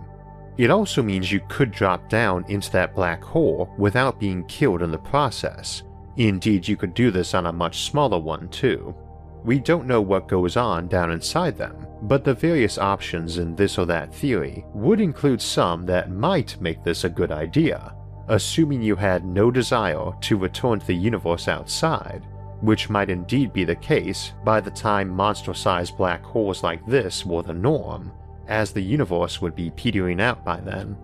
It 0.58 0.70
also 0.70 1.02
means 1.02 1.32
you 1.32 1.40
could 1.48 1.72
drop 1.72 2.08
down 2.08 2.44
into 2.46 2.70
that 2.70 2.94
black 2.94 3.24
hole 3.24 3.74
without 3.76 4.20
being 4.20 4.44
killed 4.44 4.80
in 4.80 4.92
the 4.92 4.98
process. 4.98 5.82
Indeed, 6.16 6.68
you 6.68 6.76
could 6.76 6.94
do 6.94 7.10
this 7.10 7.34
on 7.34 7.46
a 7.46 7.52
much 7.52 7.80
smaller 7.80 8.20
one 8.20 8.48
too. 8.50 8.94
We 9.42 9.58
don't 9.58 9.88
know 9.88 10.00
what 10.00 10.28
goes 10.28 10.56
on 10.56 10.86
down 10.86 11.10
inside 11.10 11.58
them, 11.58 11.84
but 12.02 12.22
the 12.22 12.34
various 12.34 12.78
options 12.78 13.38
in 13.38 13.56
this 13.56 13.76
or 13.76 13.86
that 13.86 14.14
theory 14.14 14.64
would 14.72 15.00
include 15.00 15.42
some 15.42 15.84
that 15.86 16.12
might 16.12 16.60
make 16.60 16.84
this 16.84 17.02
a 17.02 17.08
good 17.08 17.32
idea, 17.32 17.96
assuming 18.28 18.82
you 18.82 18.94
had 18.94 19.24
no 19.24 19.50
desire 19.50 20.12
to 20.20 20.36
return 20.36 20.78
to 20.78 20.86
the 20.86 20.94
universe 20.94 21.48
outside 21.48 22.24
which 22.64 22.88
might 22.88 23.10
indeed 23.10 23.52
be 23.52 23.64
the 23.64 23.76
case 23.76 24.32
by 24.44 24.60
the 24.60 24.70
time 24.70 25.08
monster 25.08 25.52
sized 25.52 25.96
black 25.96 26.22
holes 26.24 26.62
like 26.62 26.84
this 26.86 27.24
were 27.24 27.42
the 27.42 27.52
norm, 27.52 28.10
as 28.48 28.72
the 28.72 28.80
universe 28.80 29.40
would 29.40 29.54
be 29.54 29.70
petering 29.70 30.20
out 30.20 30.44
by 30.44 30.58
then. 30.60 30.96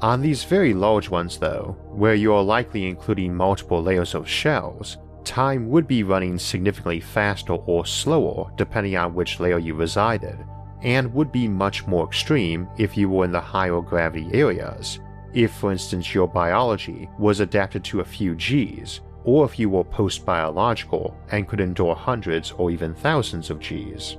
On 0.00 0.20
these 0.20 0.44
very 0.44 0.74
large 0.74 1.08
ones, 1.08 1.38
though, 1.38 1.76
where 1.90 2.14
you 2.14 2.32
are 2.32 2.42
likely 2.42 2.86
including 2.86 3.34
multiple 3.34 3.82
layers 3.82 4.14
of 4.14 4.28
shells, 4.28 4.98
time 5.24 5.68
would 5.68 5.88
be 5.88 6.04
running 6.04 6.38
significantly 6.38 7.00
faster 7.00 7.54
or 7.54 7.84
slower 7.84 8.52
depending 8.56 8.96
on 8.96 9.14
which 9.14 9.40
layer 9.40 9.58
you 9.58 9.74
resided, 9.74 10.38
and 10.82 11.12
would 11.12 11.32
be 11.32 11.48
much 11.48 11.86
more 11.88 12.06
extreme 12.06 12.68
if 12.78 12.96
you 12.96 13.08
were 13.08 13.24
in 13.24 13.32
the 13.32 13.40
higher 13.40 13.80
gravity 13.80 14.28
areas. 14.32 15.00
If, 15.34 15.52
for 15.52 15.72
instance, 15.72 16.14
your 16.14 16.28
biology 16.28 17.08
was 17.18 17.40
adapted 17.40 17.82
to 17.84 18.00
a 18.00 18.04
few 18.04 18.36
Gs, 18.36 19.00
or 19.28 19.44
if 19.44 19.58
you 19.58 19.68
were 19.68 19.84
post 19.84 20.24
biological 20.24 21.14
and 21.32 21.46
could 21.46 21.60
endure 21.60 21.94
hundreds 21.94 22.52
or 22.52 22.70
even 22.70 22.94
thousands 22.94 23.50
of 23.50 23.60
Gs. 23.60 24.16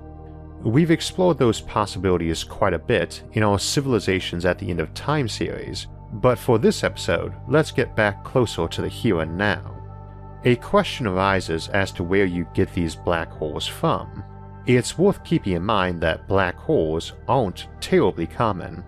We've 0.61 0.91
explored 0.91 1.39
those 1.39 1.61
possibilities 1.61 2.43
quite 2.43 2.75
a 2.75 2.85
bit 2.93 3.23
in 3.33 3.41
our 3.41 3.57
Civilizations 3.57 4.45
at 4.45 4.59
the 4.59 4.69
End 4.69 4.79
of 4.79 4.93
Time 4.93 5.27
series, 5.27 5.87
but 6.13 6.37
for 6.37 6.59
this 6.59 6.83
episode, 6.83 7.33
let's 7.47 7.71
get 7.71 7.95
back 7.95 8.23
closer 8.23 8.67
to 8.67 8.83
the 8.83 8.87
here 8.87 9.21
and 9.21 9.35
now. 9.35 9.75
A 10.45 10.55
question 10.57 11.07
arises 11.07 11.69
as 11.69 11.91
to 11.93 12.03
where 12.03 12.25
you 12.25 12.45
get 12.53 12.71
these 12.75 12.95
black 12.95 13.31
holes 13.31 13.65
from. 13.65 14.23
It's 14.67 14.99
worth 14.99 15.23
keeping 15.23 15.53
in 15.53 15.63
mind 15.63 16.01
that 16.01 16.27
black 16.27 16.55
holes 16.55 17.13
aren't 17.27 17.65
terribly 17.81 18.27
common, 18.27 18.83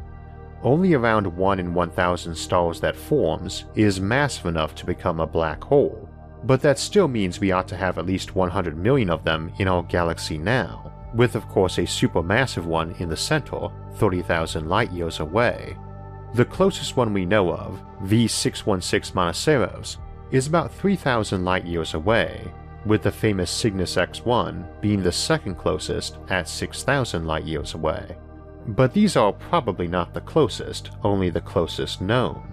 only 0.62 0.94
around 0.94 1.26
1 1.26 1.60
in 1.60 1.74
1000 1.74 2.36
stars 2.36 2.80
that 2.82 2.96
forms 2.96 3.66
is 3.74 4.00
massive 4.00 4.46
enough 4.46 4.76
to 4.76 4.86
become 4.86 5.20
a 5.20 5.26
black 5.26 5.64
hole, 5.64 6.08
but 6.44 6.62
that 6.62 6.80
still 6.80 7.08
means 7.08 7.40
we 7.40 7.52
ought 7.52 7.68
to 7.68 7.78
have 7.78 7.98
at 7.98 8.06
least 8.06 8.36
100 8.36 8.78
million 8.78 9.10
of 9.10 9.24
them 9.24 9.52
in 9.60 9.68
our 9.68 9.84
galaxy 9.84 10.38
now, 10.38 10.92
with 11.14 11.36
of 11.36 11.48
course 11.50 11.78
a 11.78 11.84
supermassive 11.84 12.66
one 12.66 12.92
in 13.00 13.10
the 13.10 13.18
center, 13.18 13.68
30,000 13.96 14.68
light 14.68 14.92
years 14.92 15.20
away. 15.20 15.78
The 16.34 16.46
closest 16.46 16.96
one 16.96 17.14
we 17.14 17.26
know 17.26 17.52
of, 17.52 17.82
V616 18.04 19.12
Monoceros, 19.12 19.98
is 20.32 20.48
about 20.48 20.74
3,000 20.74 21.44
light 21.44 21.66
years 21.66 21.94
away, 21.94 22.52
with 22.86 23.04
the 23.04 23.12
famous 23.12 23.52
Cygnus 23.52 23.96
X1 23.96 24.82
being 24.82 25.04
the 25.04 25.12
second 25.12 25.56
closest 25.56 26.18
at 26.30 26.48
6,000 26.48 27.28
light 27.28 27.44
years 27.44 27.74
away. 27.74 28.18
But 28.68 28.94
these 28.94 29.16
are 29.16 29.34
probably 29.34 29.88
not 29.88 30.14
the 30.14 30.22
closest, 30.22 30.92
only 31.04 31.30
the 31.30 31.42
closest 31.42 32.02
known. 32.02 32.48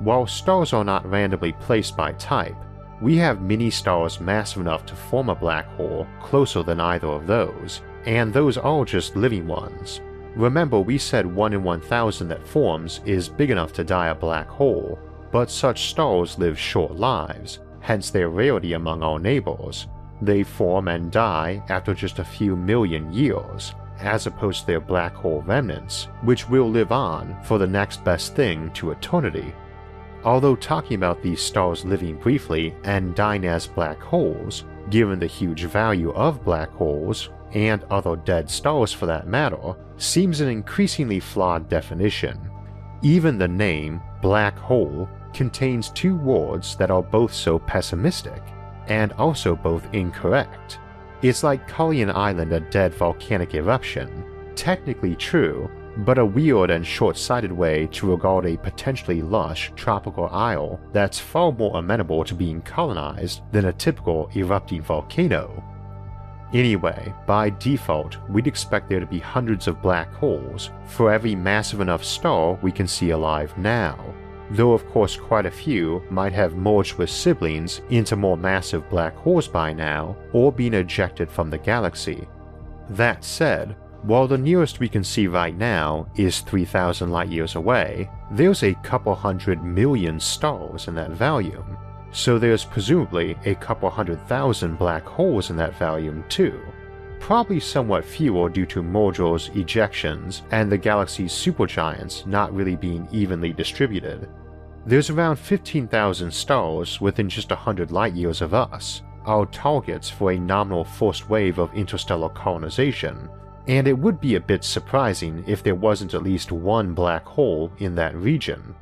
While 0.00 0.26
stars 0.26 0.72
are 0.72 0.84
not 0.84 1.08
randomly 1.08 1.52
placed 1.52 1.96
by 1.96 2.12
type, 2.12 2.56
we 3.00 3.16
have 3.16 3.40
many 3.40 3.70
stars 3.70 4.20
massive 4.20 4.60
enough 4.60 4.84
to 4.86 4.96
form 4.96 5.28
a 5.28 5.34
black 5.34 5.66
hole 5.76 6.06
closer 6.20 6.62
than 6.62 6.80
either 6.80 7.06
of 7.06 7.26
those, 7.26 7.80
and 8.06 8.32
those 8.32 8.58
are 8.58 8.84
just 8.84 9.16
living 9.16 9.46
ones. 9.46 10.00
Remember, 10.34 10.80
we 10.80 10.98
said 10.98 11.26
1 11.26 11.52
in 11.52 11.62
1000 11.62 12.28
that 12.28 12.46
forms 12.46 13.00
is 13.04 13.28
big 13.28 13.50
enough 13.50 13.72
to 13.74 13.84
die 13.84 14.08
a 14.08 14.14
black 14.14 14.48
hole, 14.48 14.98
but 15.30 15.50
such 15.50 15.90
stars 15.90 16.38
live 16.38 16.58
short 16.58 16.96
lives, 16.96 17.60
hence 17.80 18.10
their 18.10 18.28
rarity 18.28 18.72
among 18.72 19.02
our 19.02 19.18
neighbors. 19.18 19.86
They 20.20 20.42
form 20.42 20.88
and 20.88 21.12
die 21.12 21.62
after 21.68 21.94
just 21.94 22.18
a 22.18 22.24
few 22.24 22.56
million 22.56 23.12
years, 23.12 23.74
as 24.00 24.26
opposed 24.26 24.60
to 24.60 24.66
their 24.66 24.80
black 24.80 25.14
hole 25.14 25.42
remnants, 25.42 26.08
which 26.22 26.48
will 26.48 26.68
live 26.68 26.92
on 26.92 27.36
for 27.44 27.58
the 27.58 27.66
next 27.66 28.04
best 28.04 28.34
thing 28.34 28.70
to 28.72 28.90
eternity. 28.90 29.54
Although 30.24 30.56
talking 30.56 30.96
about 30.96 31.22
these 31.22 31.40
stars 31.40 31.84
living 31.84 32.16
briefly 32.16 32.74
and 32.84 33.14
dying 33.14 33.46
as 33.46 33.66
black 33.66 34.00
holes, 34.00 34.64
given 34.90 35.18
the 35.18 35.26
huge 35.26 35.64
value 35.64 36.12
of 36.12 36.44
black 36.44 36.70
holes, 36.70 37.30
and 37.52 37.84
other 37.84 38.16
dead 38.16 38.50
stars 38.50 38.92
for 38.92 39.06
that 39.06 39.26
matter, 39.26 39.74
seems 39.96 40.40
an 40.40 40.48
increasingly 40.48 41.20
flawed 41.20 41.68
definition. 41.68 42.50
Even 43.02 43.38
the 43.38 43.48
name, 43.48 44.02
black 44.20 44.58
hole, 44.58 45.08
contains 45.32 45.90
two 45.90 46.16
words 46.16 46.76
that 46.76 46.90
are 46.90 47.02
both 47.02 47.32
so 47.32 47.58
pessimistic, 47.58 48.42
and 48.88 49.12
also 49.12 49.54
both 49.54 49.86
incorrect. 49.92 50.78
It's 51.22 51.42
like 51.42 51.68
calling 51.68 52.02
an 52.02 52.10
island 52.10 52.52
a 52.52 52.60
dead 52.60 52.94
volcanic 52.94 53.54
eruption, 53.54 54.24
technically 54.54 55.16
true, 55.16 55.70
but 55.98 56.18
a 56.18 56.24
weird 56.24 56.70
and 56.70 56.86
short 56.86 57.16
sighted 57.16 57.50
way 57.50 57.86
to 57.88 58.10
regard 58.10 58.46
a 58.46 58.56
potentially 58.56 59.20
lush 59.20 59.72
tropical 59.74 60.28
isle 60.28 60.80
that's 60.92 61.18
far 61.18 61.50
more 61.52 61.78
amenable 61.78 62.24
to 62.24 62.34
being 62.34 62.60
colonized 62.62 63.42
than 63.50 63.66
a 63.66 63.72
typical 63.72 64.30
erupting 64.36 64.82
volcano. 64.82 65.62
Anyway, 66.54 67.12
by 67.26 67.50
default, 67.50 68.16
we'd 68.30 68.46
expect 68.46 68.88
there 68.88 69.00
to 69.00 69.06
be 69.06 69.18
hundreds 69.18 69.66
of 69.66 69.82
black 69.82 70.12
holes 70.14 70.70
for 70.86 71.12
every 71.12 71.34
massive 71.34 71.80
enough 71.80 72.02
star 72.02 72.58
we 72.62 72.72
can 72.72 72.86
see 72.86 73.10
alive 73.10 73.52
now, 73.58 73.98
though 74.52 74.72
of 74.72 74.88
course 74.90 75.16
quite 75.16 75.44
a 75.44 75.50
few 75.50 76.02
might 76.10 76.32
have 76.32 76.54
merged 76.54 76.94
with 76.94 77.10
siblings 77.10 77.82
into 77.90 78.16
more 78.16 78.36
massive 78.36 78.88
black 78.88 79.14
holes 79.16 79.46
by 79.46 79.72
now, 79.72 80.16
or 80.32 80.50
been 80.50 80.74
ejected 80.74 81.30
from 81.30 81.50
the 81.50 81.58
galaxy. 81.58 82.26
That 82.90 83.24
said, 83.24 83.76
while 84.02 84.28
the 84.28 84.38
nearest 84.38 84.78
we 84.78 84.88
can 84.88 85.02
see 85.02 85.26
right 85.26 85.56
now 85.56 86.06
is 86.16 86.40
3,000 86.40 87.10
light 87.10 87.28
years 87.28 87.56
away, 87.56 88.08
there's 88.30 88.62
a 88.62 88.74
couple 88.74 89.14
hundred 89.14 89.62
million 89.62 90.20
stars 90.20 90.88
in 90.88 90.94
that 90.94 91.10
volume, 91.10 91.76
so 92.12 92.38
there's 92.38 92.64
presumably 92.64 93.36
a 93.44 93.54
couple 93.56 93.90
hundred 93.90 94.20
thousand 94.28 94.78
black 94.78 95.04
holes 95.04 95.50
in 95.50 95.56
that 95.56 95.76
volume 95.78 96.24
too. 96.28 96.60
Probably 97.20 97.58
somewhat 97.58 98.04
fewer 98.04 98.48
due 98.48 98.66
to 98.66 98.82
mergers, 98.82 99.48
ejections, 99.50 100.42
and 100.52 100.70
the 100.70 100.78
galaxy's 100.78 101.32
supergiants 101.32 102.24
not 102.26 102.54
really 102.54 102.76
being 102.76 103.08
evenly 103.10 103.52
distributed. 103.52 104.28
There's 104.86 105.10
around 105.10 105.36
15,000 105.36 106.30
stars 106.30 107.00
within 107.00 107.28
just 107.28 107.50
100 107.50 107.90
light 107.90 108.14
years 108.14 108.40
of 108.40 108.54
us, 108.54 109.02
our 109.26 109.44
targets 109.46 110.08
for 110.08 110.32
a 110.32 110.38
nominal 110.38 110.84
first 110.84 111.28
wave 111.28 111.58
of 111.58 111.74
interstellar 111.74 112.30
colonization, 112.30 113.28
and 113.68 113.86
it 113.86 113.96
would 113.96 114.20
be 114.20 114.34
a 114.34 114.40
bit 114.40 114.64
surprising 114.64 115.44
if 115.46 115.62
there 115.62 115.74
wasn't 115.74 116.14
at 116.14 116.22
least 116.22 116.50
one 116.50 116.94
black 116.94 117.24
hole 117.24 117.70
in 117.78 117.94
that 117.94 118.16
region. 118.16 118.74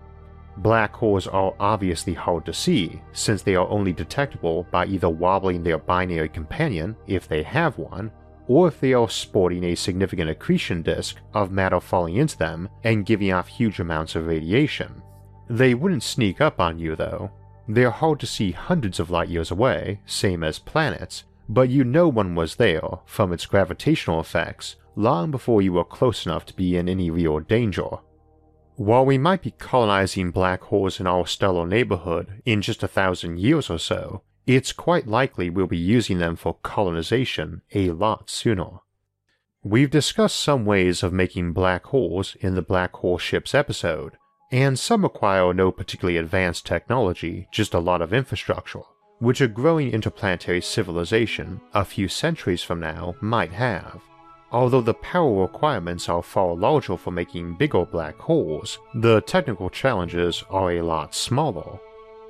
Black 0.59 0.95
holes 0.95 1.27
are 1.27 1.55
obviously 1.61 2.15
hard 2.15 2.47
to 2.47 2.53
see, 2.53 3.03
since 3.13 3.43
they 3.43 3.57
are 3.57 3.69
only 3.69 3.93
detectable 3.93 4.67
by 4.71 4.87
either 4.87 5.11
wobbling 5.11 5.63
their 5.63 5.77
binary 5.77 6.29
companion, 6.29 6.97
if 7.07 7.29
they 7.29 7.43
have 7.43 7.77
one, 7.77 8.11
or 8.49 8.69
if 8.69 8.81
they 8.81 8.95
are 8.95 9.09
sporting 9.09 9.65
a 9.65 9.75
significant 9.75 10.31
accretion 10.31 10.83
disk 10.83 11.17
of 11.35 11.51
matter 11.51 11.81
falling 11.81 12.17
into 12.17 12.39
them 12.39 12.69
and 12.85 13.05
giving 13.05 13.33
off 13.33 13.49
huge 13.49 13.81
amounts 13.81 14.15
of 14.15 14.27
radiation. 14.27 15.03
They 15.51 15.75
wouldn't 15.75 16.05
sneak 16.05 16.41
up 16.41 16.61
on 16.61 16.79
you 16.79 16.97
though. 16.97 17.31
They're 17.69 17.91
hard 17.91 18.21
to 18.21 18.27
see 18.27 18.53
hundreds 18.53 19.01
of 19.01 19.11
light 19.11 19.29
years 19.29 19.51
away, 19.51 20.01
same 20.07 20.45
as 20.45 20.61
planets, 20.61 21.25
but 21.49 21.69
you 21.69 21.85
know 21.85 22.09
one 22.09 22.35
was 22.35 22.57
there 22.57 22.89
from 23.05 23.33
its 23.33 23.47
gravitational 23.47 24.21
effects 24.21 24.77
long 24.97 25.31
before 25.31 25.63
you 25.63 25.73
were 25.73 25.85
close 25.85 26.27
enough 26.27 26.47
to 26.47 26.55
be 26.55 26.77
in 26.77 26.89
any 26.89 27.11
real 27.11 27.39
danger. 27.39 27.89
While 28.77 29.07
we 29.07 29.19
might 29.19 29.43
be 29.43 29.53
colonizing 29.53 30.31
black 30.31 30.63
holes 30.65 31.01
in 31.01 31.07
our 31.07 31.27
stellar 31.27 31.67
neighborhood 31.67 32.43
in 32.45 32.63
just 32.63 32.83
a 32.83 32.89
thousand 32.89 33.39
years 33.39 33.71
or 33.71 33.79
so, 33.79 34.23
it's 34.47 34.73
quite 34.73 35.07
likely 35.07 35.51
we'll 35.51 35.67
be 35.67 35.77
using 35.77 36.19
them 36.19 36.37
for 36.37 36.59
colonization 36.63 37.63
a 37.75 37.91
lot 37.91 38.31
sooner. 38.31 38.81
We've 39.63 39.91
discussed 39.91 40.39
some 40.39 40.65
ways 40.65 41.03
of 41.03 41.13
making 41.13 41.53
black 41.53 41.87
holes 41.87 42.37
in 42.41 42.55
the 42.55 42.63
Black 42.63 42.93
Hole 42.95 43.19
Ships 43.19 43.55
episode, 43.55 44.17
and 44.53 44.79
some 44.79 45.03
require 45.03 45.53
no 45.53 45.73
particularly 45.73 46.19
advanced 46.19 46.65
technology, 46.65 47.49
just 47.51 47.75
a 47.75 47.81
lot 47.81 48.01
of 48.01 48.13
infrastructure, 48.13 48.83
which 49.19 49.41
a 49.41 49.49
growing 49.49 49.91
interplanetary 49.91 50.61
civilization 50.61 51.61
a 51.75 51.85
few 51.85 52.09
centuries 52.09 52.63
from 52.63 52.81
now 52.81 53.15
might 53.21 53.53
have. 53.53 54.01
Although 54.53 54.83
the 54.83 54.95
power 54.95 55.43
requirements 55.43 56.09
are 56.09 56.23
far 56.23 56.55
larger 56.55 56.97
for 56.97 57.11
making 57.11 57.55
bigger 57.55 57.85
black 57.85 58.19
holes, 58.19 58.79
the 58.95 59.21
technical 59.23 59.69
challenges 59.71 60.45
are 60.51 60.73
a 60.73 60.83
lot 60.83 61.15
smaller. 61.15 61.79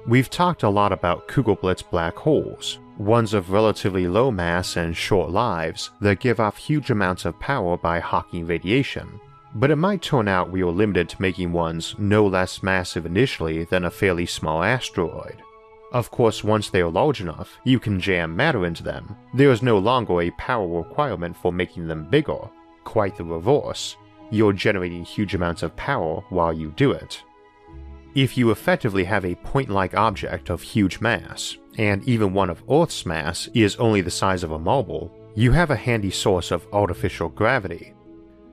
We've 0.07 0.31
talked 0.31 0.63
a 0.63 0.69
lot 0.69 0.93
about 0.93 1.29
Kugelblitz 1.29 1.91
black 1.91 2.15
holes, 2.17 2.79
ones 2.97 3.35
of 3.35 3.51
relatively 3.51 4.07
low 4.07 4.31
mass 4.31 4.77
and 4.77 4.97
short 4.97 5.31
lives 5.31 5.91
that 6.01 6.21
give 6.21 6.41
off 6.41 6.57
huge 6.57 6.91
amounts 6.91 7.25
of 7.25 7.39
power 7.41 7.77
by 7.77 7.99
Hawking 7.99 8.47
radiation, 8.47 9.21
but 9.55 9.71
it 9.71 9.77
might 9.77 10.03
turn 10.03 10.29
out 10.29 10.51
we 10.51 10.63
are 10.63 10.71
limited 10.71 11.09
to 11.11 11.23
making 11.23 11.53
ones 11.53 11.95
no 11.99 12.27
less 12.27 12.63
massive 12.63 13.05
initially 13.05 13.65
than 13.65 13.85
a 13.85 13.91
fairly 13.91 14.27
small 14.27 14.63
asteroid. 14.63 15.43
Of 15.93 16.11
course, 16.11 16.43
once 16.43 16.69
they 16.69 16.81
are 16.81 16.91
large 16.91 17.21
enough, 17.21 17.59
you 17.65 17.79
can 17.79 18.01
jam 18.01 18.35
matter 18.35 18.67
into 18.67 18.83
them. 18.83 19.17
There 19.35 19.53
is 19.53 19.63
no 19.63 19.79
longer 19.79 20.21
a 20.21 20.31
power 20.33 20.67
requirement 20.67 21.37
for 21.37 21.53
making 21.53 21.87
them 21.87 22.09
bigger. 22.11 22.51
Quite 22.85 23.17
the 23.17 23.25
reverse. 23.25 23.97
You're 24.31 24.53
generating 24.53 25.05
huge 25.05 25.35
amounts 25.35 25.63
of 25.63 25.77
power 25.77 26.25
while 26.31 26.53
you 26.53 26.73
do 26.77 26.91
it. 26.91 27.23
If 28.15 28.37
you 28.37 28.51
effectively 28.51 29.05
have 29.05 29.25
a 29.25 29.35
point 29.37 29.69
like 29.69 29.95
object 29.95 30.51
of 30.51 30.63
huge 30.63 31.01
mass, 31.01 31.57
and 31.79 32.03
even 32.09 32.33
one 32.33 32.51
of 32.51 32.65
Earth's 32.71 33.07
mass 33.07 33.49
is 33.55 33.77
only 33.77 34.01
the 34.01 34.11
size 34.11 34.43
of 34.43 34.53
a 34.53 34.59
marble, 34.59 35.13
you 35.35 35.53
have 35.53 35.71
a 35.71 35.77
handy 35.77 36.11
source 36.11 36.51
of 36.51 36.67
artificial 36.73 37.29
gravity. 37.29 37.93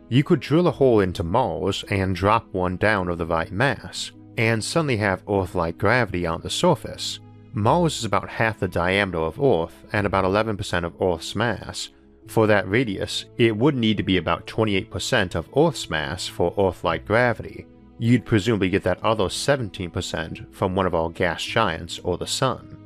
You 0.10 0.24
could 0.24 0.42
drill 0.42 0.68
a 0.68 0.72
hole 0.72 1.00
into 1.00 1.24
Mars 1.24 1.84
and 1.90 2.16
drop 2.16 2.46
one 2.54 2.76
down 2.78 3.08
of 3.08 3.18
the 3.18 3.26
right 3.26 3.52
mass, 3.52 4.12
and 4.38 4.64
suddenly 4.64 4.98
have 4.98 5.24
Earth 5.30 5.56
like 5.56 5.78
gravity 5.78 6.26
on 6.26 6.42
the 6.42 6.50
surface, 6.50 7.20
Mars 7.54 8.00
is 8.00 8.06
about 8.06 8.30
half 8.30 8.60
the 8.60 8.68
diameter 8.68 9.20
of 9.20 9.40
Earth 9.40 9.86
and 9.94 10.08
about 10.08 10.26
11% 10.26 10.84
of 10.84 11.00
Earth's 11.00 11.36
mass. 11.36 11.90
For 12.28 12.48
that 12.48 12.68
radius, 12.68 13.26
it 13.38 13.56
would 13.56 13.76
need 13.76 13.98
to 13.98 14.04
be 14.04 14.18
about 14.18 14.48
28% 14.48 15.36
of 15.36 15.50
Earth's 15.56 15.90
mass 15.90 16.28
for 16.28 16.54
Earth 16.58 16.84
like 16.84 17.06
gravity. 17.06 17.68
You'd 18.00 18.26
presumably 18.26 18.70
get 18.70 18.84
that 18.84 19.04
other 19.04 19.26
17% 19.26 20.52
from 20.54 20.76
one 20.76 20.88
of 20.88 20.96
our 20.96 21.10
gas 21.10 21.44
giants 21.44 22.00
or 22.00 22.18
the 22.18 22.26
Sun. 22.26 22.78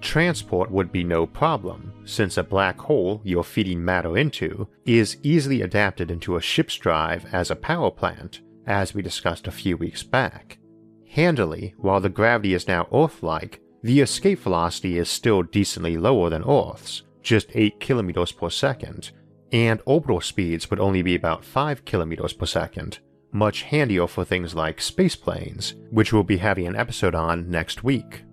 Transport 0.00 0.68
would 0.72 0.90
be 0.90 1.04
no 1.04 1.26
problem, 1.26 1.92
since 2.04 2.36
a 2.36 2.42
black 2.42 2.76
hole 2.80 3.20
you're 3.22 3.44
feeding 3.44 3.84
matter 3.84 4.18
into 4.18 4.66
is 4.84 5.16
easily 5.22 5.62
adapted 5.62 6.10
into 6.10 6.36
a 6.36 6.42
ship's 6.42 6.76
drive 6.76 7.24
as 7.32 7.52
a 7.52 7.56
power 7.56 7.90
plant, 7.90 8.40
as 8.66 8.94
we 8.94 9.00
discussed 9.00 9.46
a 9.46 9.52
few 9.52 9.76
weeks 9.76 10.02
back. 10.02 10.58
Handily, 11.12 11.74
while 11.76 12.00
the 12.00 12.08
gravity 12.08 12.54
is 12.54 12.66
now 12.66 12.88
Earth 12.90 13.22
like, 13.22 13.60
the 13.82 14.00
escape 14.00 14.38
velocity 14.38 14.96
is 14.96 15.10
still 15.10 15.42
decently 15.42 15.98
lower 15.98 16.30
than 16.30 16.42
Earth's, 16.42 17.02
just 17.22 17.48
8 17.52 17.80
km 17.80 18.34
per 18.34 18.48
second, 18.48 19.10
and 19.52 19.82
orbital 19.84 20.22
speeds 20.22 20.70
would 20.70 20.80
only 20.80 21.02
be 21.02 21.14
about 21.14 21.44
5 21.44 21.84
km 21.84 22.38
per 22.38 22.46
second, 22.46 23.00
much 23.30 23.64
handier 23.64 24.06
for 24.06 24.24
things 24.24 24.54
like 24.54 24.78
spaceplanes, 24.78 25.74
which 25.90 26.14
we'll 26.14 26.22
be 26.22 26.38
having 26.38 26.66
an 26.66 26.76
episode 26.76 27.14
on 27.14 27.50
next 27.50 27.84
week. 27.84 28.24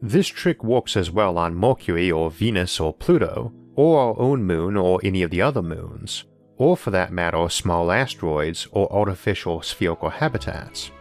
This 0.00 0.28
trick 0.28 0.62
works 0.62 0.96
as 0.96 1.10
well 1.10 1.36
on 1.38 1.56
Mercury 1.56 2.12
or 2.12 2.30
Venus 2.30 2.78
or 2.78 2.94
Pluto, 2.94 3.52
or 3.74 3.98
our 3.98 4.20
own 4.20 4.44
moon 4.44 4.76
or 4.76 5.00
any 5.02 5.24
of 5.24 5.32
the 5.32 5.42
other 5.42 5.62
moons, 5.62 6.22
or 6.56 6.76
for 6.76 6.92
that 6.92 7.12
matter 7.12 7.48
small 7.48 7.90
asteroids 7.90 8.68
or 8.70 8.92
artificial 8.92 9.60
spherical 9.60 10.10
habitats. 10.10 10.92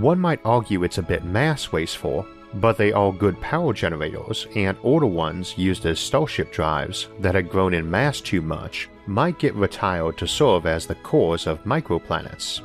One 0.00 0.18
might 0.18 0.40
argue 0.44 0.84
it's 0.84 0.98
a 0.98 1.02
bit 1.02 1.24
mass 1.24 1.72
wasteful 1.72 2.26
but 2.54 2.76
they 2.76 2.92
are 2.92 3.12
good 3.12 3.40
power 3.40 3.72
generators, 3.72 4.46
and 4.54 4.76
older 4.82 5.06
ones 5.06 5.56
used 5.58 5.84
as 5.84 5.98
starship 5.98 6.52
drives 6.52 7.08
that 7.20 7.34
had 7.34 7.50
grown 7.50 7.74
in 7.74 7.90
mass 7.90 8.20
too 8.20 8.40
much 8.40 8.88
might 9.06 9.38
get 9.38 9.54
retired 9.54 10.16
to 10.18 10.26
serve 10.26 10.66
as 10.66 10.86
the 10.86 10.94
cores 10.96 11.46
of 11.46 11.62
microplanets. 11.64 12.60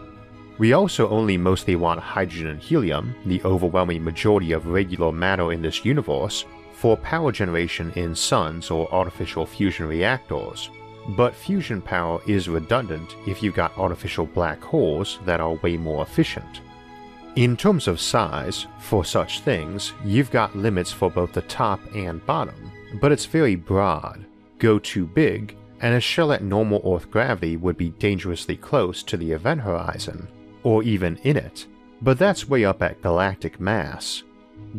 We 0.58 0.74
also 0.74 1.10
only 1.10 1.38
mostly 1.38 1.76
want 1.76 2.00
hydrogen 2.00 2.48
and 2.48 2.62
helium, 2.62 3.16
the 3.26 3.42
overwhelming 3.44 4.04
majority 4.04 4.52
of 4.52 4.68
regular 4.68 5.12
matter 5.12 5.52
in 5.52 5.62
this 5.62 5.84
universe, 5.84 6.46
for 6.74 6.98
power 6.98 7.32
generation 7.32 7.92
in 7.96 8.16
suns 8.16 8.72
or 8.72 8.92
artificial 8.94 9.46
fusion 9.46 9.88
reactors, 9.88 10.70
but 11.10 11.36
fusion 11.36 11.82
power 11.82 12.22
is 12.28 12.48
redundant 12.48 13.16
if 13.28 13.42
you've 13.44 13.56
got 13.56 13.78
artificial 13.78 14.26
black 14.26 14.62
holes 14.62 15.20
that 15.26 15.40
are 15.40 15.56
way 15.56 15.78
more 15.78 16.04
efficient. 16.04 16.62
In 17.38 17.56
terms 17.56 17.88
of 17.88 18.02
size, 18.02 18.68
for 18.80 19.06
such 19.06 19.40
things, 19.40 19.94
you've 20.04 20.32
got 20.32 20.54
limits 20.54 20.92
for 20.92 21.10
both 21.10 21.32
the 21.32 21.44
top 21.44 21.80
and 21.96 22.26
bottom, 22.26 22.70
but 23.00 23.14
it's 23.14 23.26
very 23.26 23.56
broad. 23.56 24.26
Go 24.60 24.78
too 24.80 25.06
big, 25.06 25.56
and 25.80 25.96
a 25.96 26.02
shell 26.02 26.34
at 26.34 26.44
normal 26.44 26.82
Earth 26.86 27.10
gravity 27.10 27.56
would 27.56 27.78
be 27.78 27.92
dangerously 27.92 28.58
close 28.58 29.02
to 29.04 29.16
the 29.16 29.32
event 29.32 29.62
horizon, 29.62 30.28
or 30.64 30.84
even 30.84 31.16
in 31.24 31.38
it, 31.38 31.68
but 32.02 32.20
that's 32.20 32.50
way 32.50 32.66
up 32.66 32.82
at 32.82 33.02
galactic 33.02 33.62
mass. 33.62 34.24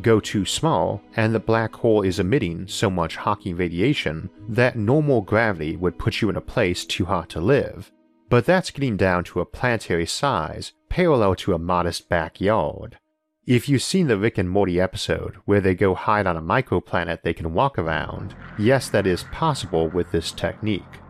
Go 0.03 0.21
too 0.21 0.45
small, 0.45 1.01
and 1.17 1.35
the 1.35 1.41
black 1.41 1.75
hole 1.75 2.03
is 2.03 2.19
emitting 2.19 2.69
so 2.69 2.91
much 2.91 3.17
Hawking 3.17 3.57
radiation 3.57 4.29
that 4.51 4.77
normal 4.77 5.23
gravity 5.23 5.77
would 5.77 5.99
put 5.99 6.21
you 6.21 6.29
in 6.29 6.37
a 6.37 6.41
place 6.43 6.85
too 6.85 7.07
hot 7.07 7.31
to 7.31 7.41
live, 7.41 7.91
but 8.29 8.45
that's 8.45 8.71
getting 8.71 8.99
down 8.99 9.25
to 9.25 9.41
a 9.41 9.47
planetary 9.47 10.07
size 10.07 10.73
parallel 10.93 11.35
to 11.35 11.55
a 11.55 11.59
modest 11.59 12.07
backyard. 12.11 12.99
If 13.47 13.67
you've 13.67 13.83
seen 13.83 14.09
the 14.09 14.19
Rick 14.19 14.37
and 14.37 14.51
Morty 14.51 14.79
episode 14.79 15.37
where 15.47 15.63
they 15.63 15.75
go 15.75 15.95
hide 15.95 16.27
on 16.27 16.37
a 16.37 16.43
microplanet 16.43 17.23
they 17.23 17.33
can 17.33 17.55
walk 17.55 17.79
around, 17.79 18.37
yes, 18.59 18.91
that 18.91 19.07
is 19.07 19.25
possible 19.33 19.89
with 19.89 20.13
this 20.13 20.33
technique. 20.33 21.01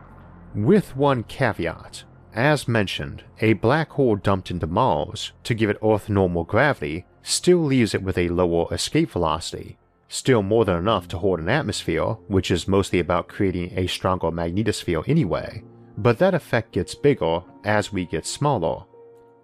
With 0.54 0.94
one 0.94 1.24
caveat. 1.24 2.04
As 2.32 2.68
mentioned, 2.68 3.24
a 3.40 3.54
black 3.54 3.90
hole 3.90 4.14
dumped 4.14 4.52
into 4.52 4.68
Mars 4.68 5.32
to 5.42 5.52
give 5.52 5.68
it 5.68 5.80
Earth 5.84 6.08
normal 6.08 6.44
gravity 6.44 7.04
still 7.24 7.58
leaves 7.58 7.92
it 7.92 8.04
with 8.04 8.16
a 8.18 8.28
lower 8.28 8.72
escape 8.72 9.10
velocity, 9.10 9.78
still 10.06 10.44
more 10.44 10.64
than 10.64 10.76
enough 10.76 11.08
to 11.08 11.18
hold 11.18 11.40
an 11.40 11.48
atmosphere, 11.48 12.12
which 12.28 12.52
is 12.52 12.68
mostly 12.68 13.00
about 13.00 13.26
creating 13.26 13.76
a 13.76 13.88
stronger 13.88 14.30
magnetosphere 14.30 15.08
anyway, 15.08 15.64
but 15.98 16.20
that 16.20 16.34
effect 16.34 16.70
gets 16.70 16.94
bigger 16.94 17.40
as 17.64 17.92
we 17.92 18.06
get 18.06 18.24
smaller, 18.24 18.84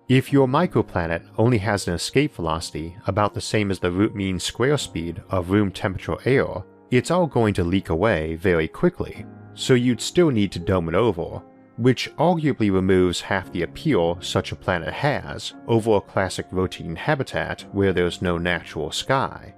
if 0.08 0.32
your 0.32 0.46
microplanet 0.48 1.22
only 1.36 1.58
has 1.58 1.86
an 1.86 1.92
escape 1.92 2.34
velocity 2.34 2.96
about 3.06 3.34
the 3.34 3.40
same 3.40 3.70
as 3.70 3.78
the 3.78 3.90
root 3.90 4.14
mean 4.14 4.40
square 4.40 4.78
speed 4.78 5.22
of 5.28 5.50
room 5.50 5.70
temperature 5.70 6.16
air, 6.24 6.64
it's 6.90 7.10
all 7.10 7.26
going 7.26 7.52
to 7.52 7.62
leak 7.62 7.90
away 7.90 8.34
very 8.36 8.66
quickly, 8.66 9.26
so 9.52 9.74
you'd 9.74 10.00
still 10.00 10.30
need 10.30 10.50
to 10.50 10.58
dome 10.58 10.88
it 10.88 10.94
over, 10.94 11.42
which 11.76 12.10
arguably 12.16 12.72
removes 12.72 13.20
half 13.20 13.52
the 13.52 13.62
appeal 13.62 14.18
such 14.22 14.50
a 14.50 14.56
planet 14.56 14.94
has 14.94 15.52
over 15.66 15.96
a 15.96 16.00
classic 16.00 16.46
rotating 16.50 16.96
habitat 16.96 17.66
where 17.72 17.92
there's 17.92 18.22
no 18.22 18.38
natural 18.38 18.90
sky. 18.90 19.54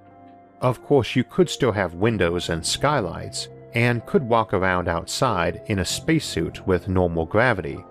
Of 0.59 0.83
course, 0.83 1.15
you 1.15 1.23
could 1.23 1.49
still 1.49 1.71
have 1.71 1.93
windows 1.93 2.49
and 2.49 2.65
skylights, 2.65 3.47
and 3.73 4.05
could 4.05 4.21
walk 4.21 4.53
around 4.53 4.89
outside 4.89 5.61
in 5.67 5.79
a 5.79 5.85
spacesuit 5.85 6.67
with 6.67 6.89
normal 6.89 7.25
gravity, 7.25 7.83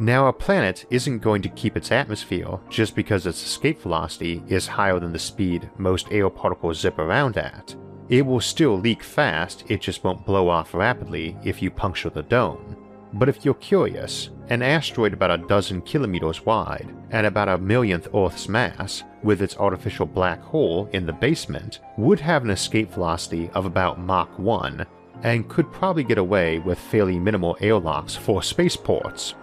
now, 0.00 0.28
a 0.28 0.32
planet 0.32 0.86
isn't 0.90 1.18
going 1.18 1.42
to 1.42 1.48
keep 1.48 1.76
its 1.76 1.90
atmosphere 1.90 2.60
just 2.70 2.94
because 2.94 3.26
its 3.26 3.42
escape 3.42 3.82
velocity 3.82 4.44
is 4.46 4.68
higher 4.68 5.00
than 5.00 5.12
the 5.12 5.18
speed 5.18 5.68
most 5.76 6.06
air 6.12 6.30
particles 6.30 6.78
zip 6.78 6.98
around 7.00 7.36
at. 7.36 7.74
It 8.08 8.24
will 8.24 8.40
still 8.40 8.78
leak 8.78 9.02
fast, 9.02 9.64
it 9.68 9.80
just 9.80 10.04
won't 10.04 10.24
blow 10.24 10.48
off 10.48 10.72
rapidly 10.72 11.36
if 11.44 11.60
you 11.60 11.72
puncture 11.72 12.10
the 12.10 12.22
dome. 12.22 12.76
But 13.12 13.28
if 13.28 13.44
you're 13.44 13.54
curious, 13.54 14.30
an 14.50 14.62
asteroid 14.62 15.14
about 15.14 15.32
a 15.32 15.46
dozen 15.46 15.82
kilometers 15.82 16.46
wide 16.46 16.94
and 17.10 17.26
about 17.26 17.48
a 17.48 17.58
millionth 17.58 18.06
Earth's 18.14 18.48
mass, 18.48 19.02
with 19.24 19.42
its 19.42 19.56
artificial 19.56 20.06
black 20.06 20.40
hole 20.40 20.88
in 20.92 21.06
the 21.06 21.12
basement, 21.12 21.80
would 21.96 22.20
have 22.20 22.44
an 22.44 22.50
escape 22.50 22.92
velocity 22.92 23.50
of 23.54 23.66
about 23.66 23.98
Mach 23.98 24.38
1 24.38 24.86
and 25.24 25.48
could 25.48 25.72
probably 25.72 26.04
get 26.04 26.18
away 26.18 26.60
with 26.60 26.78
fairly 26.78 27.18
minimal 27.18 27.56
airlocks 27.60 28.14
for 28.14 28.42
spaceports. 28.42 29.34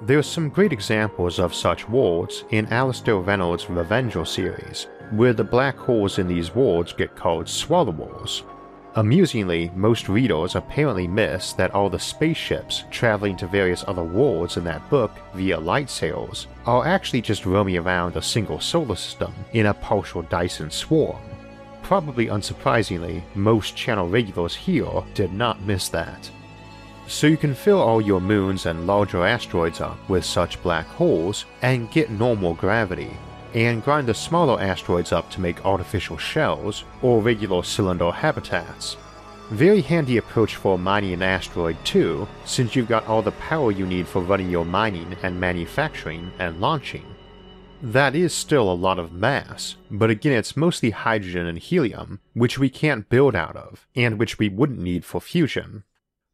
There 0.00 0.18
are 0.18 0.22
some 0.22 0.48
great 0.48 0.72
examples 0.72 1.40
of 1.40 1.52
such 1.52 1.88
wards 1.88 2.44
in 2.50 2.66
Alastair 2.66 3.16
Reynolds' 3.16 3.68
Revenger 3.68 4.24
series, 4.24 4.86
where 5.10 5.32
the 5.32 5.42
black 5.42 5.76
holes 5.76 6.20
in 6.20 6.28
these 6.28 6.54
wards 6.54 6.92
get 6.92 7.16
called 7.16 7.48
swallow 7.48 8.24
Amusingly, 8.94 9.72
most 9.74 10.08
readers 10.08 10.54
apparently 10.54 11.08
miss 11.08 11.52
that 11.54 11.74
all 11.74 11.90
the 11.90 11.98
spaceships 11.98 12.84
traveling 12.92 13.36
to 13.38 13.48
various 13.48 13.84
other 13.88 14.04
worlds 14.04 14.56
in 14.56 14.62
that 14.64 14.88
book 14.88 15.10
via 15.34 15.58
light 15.58 15.90
sails 15.90 16.46
are 16.64 16.86
actually 16.86 17.20
just 17.20 17.44
roaming 17.44 17.76
around 17.76 18.16
a 18.16 18.22
single 18.22 18.60
solar 18.60 18.94
system 18.94 19.34
in 19.52 19.66
a 19.66 19.74
partial 19.74 20.22
Dyson 20.22 20.70
swarm. 20.70 21.20
Probably 21.82 22.26
unsurprisingly, 22.26 23.22
most 23.34 23.74
channel 23.74 24.08
regulars 24.08 24.54
here 24.54 25.02
did 25.14 25.32
not 25.32 25.60
miss 25.62 25.88
that 25.88 26.30
so 27.08 27.26
you 27.26 27.36
can 27.36 27.54
fill 27.54 27.80
all 27.80 28.00
your 28.00 28.20
moons 28.20 28.66
and 28.66 28.86
larger 28.86 29.26
asteroids 29.26 29.80
up 29.80 29.96
with 30.08 30.24
such 30.24 30.62
black 30.62 30.86
holes 30.86 31.46
and 31.62 31.90
get 31.90 32.10
normal 32.10 32.54
gravity, 32.54 33.10
and 33.54 33.82
grind 33.82 34.06
the 34.06 34.14
smaller 34.14 34.60
asteroids 34.60 35.10
up 35.10 35.30
to 35.30 35.40
make 35.40 35.64
artificial 35.64 36.18
shells 36.18 36.84
or 37.02 37.20
regular 37.20 37.62
cylinder 37.62 38.10
habitats. 38.10 38.96
Very 39.50 39.80
handy 39.80 40.18
approach 40.18 40.56
for 40.56 40.78
mining 40.78 41.14
an 41.14 41.22
asteroid 41.22 41.82
too, 41.82 42.28
since 42.44 42.76
you've 42.76 42.86
got 42.88 43.06
all 43.06 43.22
the 43.22 43.32
power 43.32 43.72
you 43.72 43.86
need 43.86 44.06
for 44.06 44.20
running 44.20 44.50
your 44.50 44.66
mining 44.66 45.16
and 45.22 45.40
manufacturing 45.40 46.30
and 46.38 46.60
launching. 46.60 47.06
That 47.80 48.14
is 48.14 48.34
still 48.34 48.70
a 48.70 48.74
lot 48.74 48.98
of 48.98 49.12
mass, 49.12 49.76
but 49.90 50.10
again 50.10 50.34
it's 50.34 50.56
mostly 50.56 50.90
hydrogen 50.90 51.46
and 51.46 51.58
helium, 51.58 52.20
which 52.34 52.58
we 52.58 52.68
can't 52.68 53.08
build 53.08 53.34
out 53.34 53.56
of, 53.56 53.86
and 53.96 54.18
which 54.18 54.38
we 54.38 54.50
wouldn't 54.50 54.80
need 54.80 55.04
for 55.04 55.20
fusion. 55.20 55.84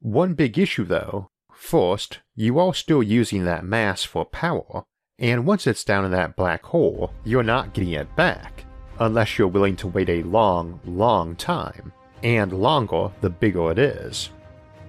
One 0.05 0.35
big 0.35 0.59
issue 0.59 0.85
though, 0.85 1.31
first, 1.51 2.19
you 2.37 2.59
are 2.59 2.75
still 2.75 3.03
using 3.03 3.47
that 3.47 3.65
mass 3.65 4.05
for 4.05 4.27
power, 4.27 4.85
and 5.19 5.47
once 5.47 5.67
it's 5.67 5.83
down 5.83 6.05
in 6.05 6.11
that 6.11 6.37
black 6.37 6.63
hole, 6.63 7.15
you're 7.25 7.43
not 7.43 7.73
getting 7.73 7.93
it 7.93 8.15
back, 8.15 8.67
unless 9.01 9.39
you're 9.39 9.49
willing 9.49 9.77
to 9.77 9.89
wait 9.89 10.11
a 10.11 10.23
long, 10.25 10.79
long 10.85 11.35
time, 11.37 11.91
and 12.23 12.53
longer 12.53 13.13
the 13.23 13.31
bigger 13.31 13.71
it 13.71 13.79
is. 13.79 14.29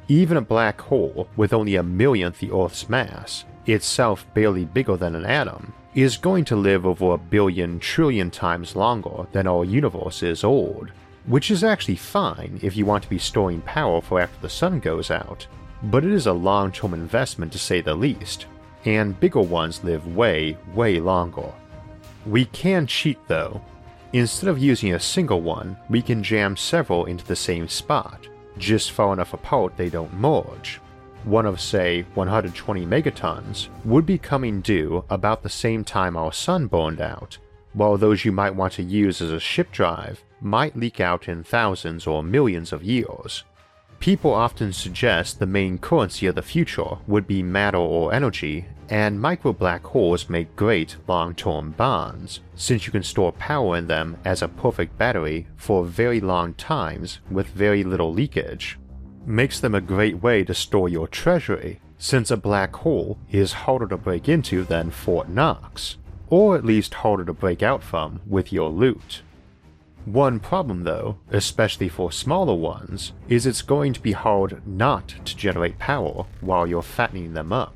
Even 0.09 0.35
a 0.35 0.41
black 0.41 0.81
hole 0.81 1.29
with 1.37 1.53
only 1.53 1.77
a 1.77 1.83
millionth 1.83 2.39
the 2.39 2.51
Earth's 2.51 2.89
mass, 2.89 3.45
itself 3.67 4.27
barely 4.33 4.65
bigger 4.65 4.97
than 4.97 5.15
an 5.15 5.25
atom, 5.25 5.73
is 5.93 6.17
going 6.17 6.43
to 6.43 6.57
live 6.57 6.85
over 6.85 7.13
a 7.13 7.17
billion 7.17 7.79
trillion 7.79 8.29
times 8.29 8.75
longer 8.75 9.27
than 9.31 9.47
our 9.47 9.63
universe 9.63 10.21
is 10.23 10.43
old 10.43 10.91
which 11.27 11.51
is 11.51 11.63
actually 11.63 11.95
fine 11.95 12.59
if 12.61 12.77
you 12.77 12.85
want 12.85 13.03
to 13.03 13.09
be 13.09 13.17
storing 13.17 13.61
power 13.61 14.01
for 14.01 14.19
after 14.19 14.39
the 14.41 14.49
sun 14.49 14.79
goes 14.79 15.09
out, 15.09 15.47
but 15.83 16.03
it 16.03 16.11
is 16.11 16.27
a 16.27 16.33
long 16.33 16.71
term 16.71 16.93
investment 16.93 17.51
to 17.51 17.59
say 17.59 17.81
the 17.81 17.93
least, 17.93 18.45
and 18.85 19.19
bigger 19.19 19.41
ones 19.41 19.83
live 19.83 20.15
way, 20.15 20.57
way 20.73 20.99
longer. 20.99 21.51
We 22.25 22.45
can 22.45 22.87
cheat 22.87 23.19
though. 23.27 23.61
Instead 24.13 24.49
of 24.49 24.59
using 24.59 24.93
a 24.93 24.99
single 24.99 25.41
one, 25.41 25.75
we 25.89 26.01
can 26.01 26.23
jam 26.23 26.55
several 26.55 27.05
into 27.05 27.25
the 27.25 27.35
same 27.35 27.67
spot, 27.67 28.27
just 28.57 28.91
far 28.91 29.11
enough 29.13 29.33
apart 29.33 29.75
they 29.75 29.89
don't 29.89 30.13
merge. 30.13 30.79
One 31.25 31.47
of, 31.47 31.59
say, 31.59 32.05
120 32.13 32.85
megatons 32.85 33.67
would 33.83 34.05
be 34.05 34.19
coming 34.19 34.61
due 34.61 35.03
about 35.09 35.41
the 35.41 35.49
same 35.49 35.83
time 35.83 36.15
our 36.15 36.31
sun 36.31 36.67
burned 36.67 37.01
out, 37.01 37.39
while 37.75 37.97
those 37.97 38.25
you 38.25 38.31
might 38.31 38.55
want 38.55 38.73
to 38.73 38.83
use 38.83 39.21
as 39.21 39.31
a 39.31 39.39
ship 39.39 39.71
drive 39.71 40.23
might 40.41 40.77
leak 40.77 40.99
out 40.99 41.27
in 41.27 41.43
thousands 41.43 42.07
or 42.07 42.23
millions 42.23 42.71
of 42.71 42.83
years. 42.83 43.43
People 43.99 44.33
often 44.33 44.71
suggest 44.71 45.39
the 45.39 45.45
main 45.45 45.77
currency 45.77 46.27
of 46.27 46.35
the 46.35 46.41
future 46.41 46.97
would 47.07 47.27
be 47.27 47.41
matter 47.41 47.77
or 47.77 48.13
energy, 48.13 48.65
and 48.89 49.19
micro 49.19 49.51
black 49.51 49.83
holes 49.83 50.29
make 50.29 50.55
great 50.55 50.95
long 51.07 51.33
term 51.33 51.71
bonds, 51.71 52.41
since 52.55 52.85
you 52.85 52.91
can 52.91 53.03
store 53.03 53.31
power 53.33 53.77
in 53.77 53.87
them 53.87 54.17
as 54.23 54.41
a 54.41 54.47
perfect 54.47 54.97
battery 54.97 55.47
for 55.55 55.83
very 55.83 56.21
long 56.21 56.53
times 56.53 57.19
with 57.31 57.47
very 57.47 57.83
little 57.83 58.13
leakage. 58.13 58.77
Makes 59.25 59.59
them 59.59 59.73
a 59.73 59.81
great 59.81 60.21
way 60.21 60.43
to 60.43 60.53
store 60.53 60.87
your 60.87 61.07
treasury, 61.07 61.81
since 61.97 62.29
a 62.29 62.37
black 62.37 62.75
hole 62.75 63.17
is 63.31 63.53
harder 63.53 63.87
to 63.87 63.97
break 63.97 64.29
into 64.29 64.63
than 64.63 64.91
Fort 64.91 65.29
Knox, 65.29 65.97
or 66.29 66.55
at 66.55 66.65
least 66.65 66.95
harder 66.95 67.25
to 67.25 67.33
break 67.33 67.61
out 67.63 67.83
from 67.83 68.21
with 68.25 68.51
your 68.51 68.69
loot. 68.69 69.21
One 70.05 70.39
problem, 70.39 70.83
though, 70.83 71.17
especially 71.31 71.89
for 71.89 72.11
smaller 72.11 72.53
ones, 72.53 73.13
is 73.27 73.45
it's 73.45 73.63
going 73.63 73.93
to 73.93 74.01
be 74.01 74.11
hard 74.11 74.61
not 74.67 75.07
to 75.25 75.35
generate 75.35 75.79
power 75.79 76.25
while 76.41 76.67
you're 76.67 76.83
fattening 76.83 77.33
them 77.33 77.51
up. 77.51 77.75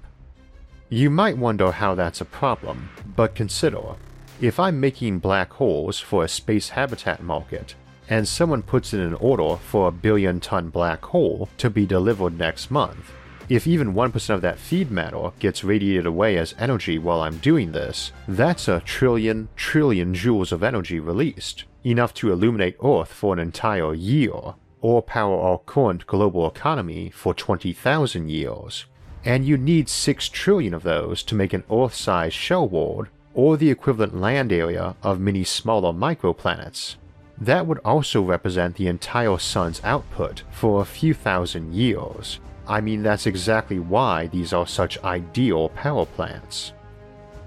You 0.90 1.10
might 1.10 1.38
wonder 1.38 1.72
how 1.72 1.96
that's 1.96 2.22
a 2.22 2.26
problem, 2.26 2.90
but 3.16 3.36
consider 3.36 3.96
if 4.42 4.60
I'm 4.60 4.80
making 4.80 5.20
black 5.20 5.52
holes 5.54 6.00
for 6.00 6.24
a 6.24 6.30
space 6.30 6.70
habitat 6.70 7.22
market, 7.22 7.76
and 8.10 8.28
someone 8.28 8.62
puts 8.62 8.94
in 8.94 9.00
an 9.00 9.14
order 9.16 9.58
for 9.58 9.88
a 9.88 9.92
billion 9.92 10.40
ton 10.40 10.70
black 10.70 11.04
hole 11.06 11.50
to 11.58 11.70
be 11.70 11.86
delivered 11.86 12.38
next 12.38 12.72
month, 12.72 13.12
if 13.50 13.66
even 13.66 13.94
1% 13.96 14.30
of 14.30 14.42
that 14.42 14.60
feed 14.60 14.92
matter 14.92 15.32
gets 15.40 15.64
radiated 15.64 16.06
away 16.06 16.38
as 16.38 16.56
energy 16.60 17.00
while 17.00 17.22
I'm 17.22 17.38
doing 17.40 17.72
this, 17.72 18.12
that's 18.28 18.68
a 18.68 18.80
trillion, 18.82 19.50
trillion 19.56 20.14
joules 20.14 20.52
of 20.52 20.64
energy 20.64 21.00
released 21.00 21.66
enough 21.84 22.14
to 22.14 22.32
illuminate 22.32 22.78
Earth 22.84 23.12
for 23.12 23.34
an 23.34 23.40
entire 23.40 23.94
year, 23.94 24.34
or 24.82 25.02
power 25.02 25.40
our 25.40 25.58
current 25.60 26.06
global 26.08 26.48
economy 26.48 27.10
for 27.10 27.34
20,000 27.34 28.30
years. 28.30 28.86
And 29.26 29.46
you 29.46 29.58
need 29.58 29.90
6 29.90 30.30
trillion 30.30 30.74
of 30.74 30.84
those 30.84 31.24
to 31.24 31.36
make 31.36 31.54
an 31.54 31.64
Earth 31.72 31.96
sized 31.96 32.36
shell 32.36 32.68
world, 32.68 33.08
or 33.34 33.58
the 33.58 33.72
equivalent 33.72 34.20
land 34.20 34.52
area 34.52 34.96
of 35.04 35.20
many 35.20 35.44
smaller 35.44 35.94
microplanets. 35.94 36.96
That 37.38 37.66
would 37.66 37.80
also 37.80 38.22
represent 38.22 38.76
the 38.76 38.88
entire 38.88 39.38
Sun's 39.38 39.82
output 39.84 40.44
for 40.52 40.82
a 40.82 40.86
few 40.86 41.14
thousand 41.14 41.74
years. 41.74 42.40
I 42.70 42.82
mean, 42.82 43.02
that's 43.02 43.26
exactly 43.26 43.80
why 43.80 44.28
these 44.28 44.54
are 44.54 44.68
such 44.68 45.04
ideal 45.04 45.70
power 45.70 46.06
plants. 46.06 46.74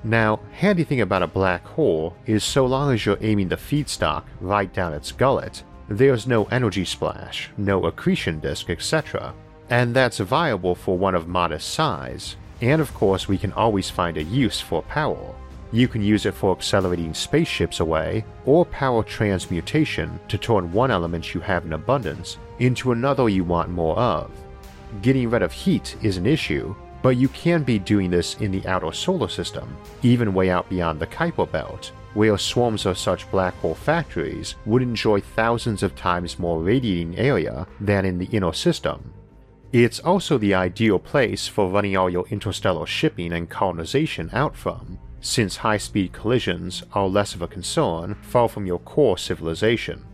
Now, 0.02 0.40
handy 0.50 0.82
thing 0.82 1.00
about 1.00 1.22
a 1.22 1.28
black 1.28 1.64
hole 1.64 2.16
is 2.26 2.42
so 2.42 2.66
long 2.66 2.92
as 2.92 3.06
you're 3.06 3.18
aiming 3.20 3.48
the 3.48 3.56
feedstock 3.56 4.24
right 4.40 4.72
down 4.72 4.92
its 4.92 5.12
gullet, 5.12 5.62
there's 5.88 6.26
no 6.26 6.46
energy 6.46 6.84
splash, 6.84 7.50
no 7.56 7.84
accretion 7.84 8.40
disk, 8.40 8.68
etc. 8.68 9.32
And 9.70 9.94
that's 9.94 10.18
viable 10.18 10.74
for 10.74 10.98
one 10.98 11.14
of 11.14 11.28
modest 11.28 11.72
size, 11.72 12.34
and 12.60 12.82
of 12.82 12.92
course 12.92 13.28
we 13.28 13.38
can 13.38 13.52
always 13.52 13.88
find 13.88 14.16
a 14.16 14.24
use 14.24 14.60
for 14.60 14.82
power. 14.82 15.34
You 15.70 15.86
can 15.86 16.02
use 16.02 16.26
it 16.26 16.34
for 16.34 16.50
accelerating 16.54 17.14
spaceships 17.14 17.78
away, 17.78 18.24
or 18.44 18.66
power 18.66 19.04
transmutation 19.04 20.18
to 20.26 20.36
turn 20.36 20.72
one 20.72 20.90
element 20.90 21.32
you 21.32 21.40
have 21.40 21.64
in 21.64 21.74
abundance 21.74 22.38
into 22.58 22.90
another 22.90 23.28
you 23.28 23.44
want 23.44 23.70
more 23.70 23.96
of. 23.96 24.30
Getting 25.00 25.30
rid 25.30 25.42
of 25.42 25.52
heat 25.52 25.96
is 26.02 26.18
an 26.18 26.26
issue, 26.26 26.74
but 27.00 27.16
you 27.16 27.28
can 27.28 27.62
be 27.62 27.78
doing 27.78 28.10
this 28.10 28.34
in 28.36 28.52
the 28.52 28.66
outer 28.66 28.92
solar 28.92 29.28
system, 29.28 29.76
even 30.02 30.34
way 30.34 30.50
out 30.50 30.68
beyond 30.68 31.00
the 31.00 31.06
Kuiper 31.06 31.50
Belt, 31.50 31.92
where 32.14 32.36
swarms 32.36 32.84
of 32.84 32.98
such 32.98 33.30
black 33.30 33.54
hole 33.54 33.74
factories 33.74 34.54
would 34.66 34.82
enjoy 34.82 35.20
thousands 35.20 35.82
of 35.82 35.96
times 35.96 36.38
more 36.38 36.62
radiating 36.62 37.16
area 37.16 37.66
than 37.80 38.04
in 38.04 38.18
the 38.18 38.26
inner 38.26 38.52
system. 38.52 39.14
It's 39.72 40.00
also 40.00 40.36
the 40.36 40.54
ideal 40.54 40.98
place 40.98 41.48
for 41.48 41.70
running 41.70 41.96
all 41.96 42.10
your 42.10 42.28
interstellar 42.28 42.86
shipping 42.86 43.32
and 43.32 43.48
colonization 43.48 44.28
out 44.34 44.54
from, 44.54 44.98
since 45.22 45.56
high 45.56 45.78
speed 45.78 46.12
collisions 46.12 46.82
are 46.92 47.08
less 47.08 47.34
of 47.34 47.40
a 47.40 47.48
concern 47.48 48.16
far 48.20 48.48
from 48.50 48.66
your 48.66 48.80
core 48.80 49.16
civilization. 49.16 50.04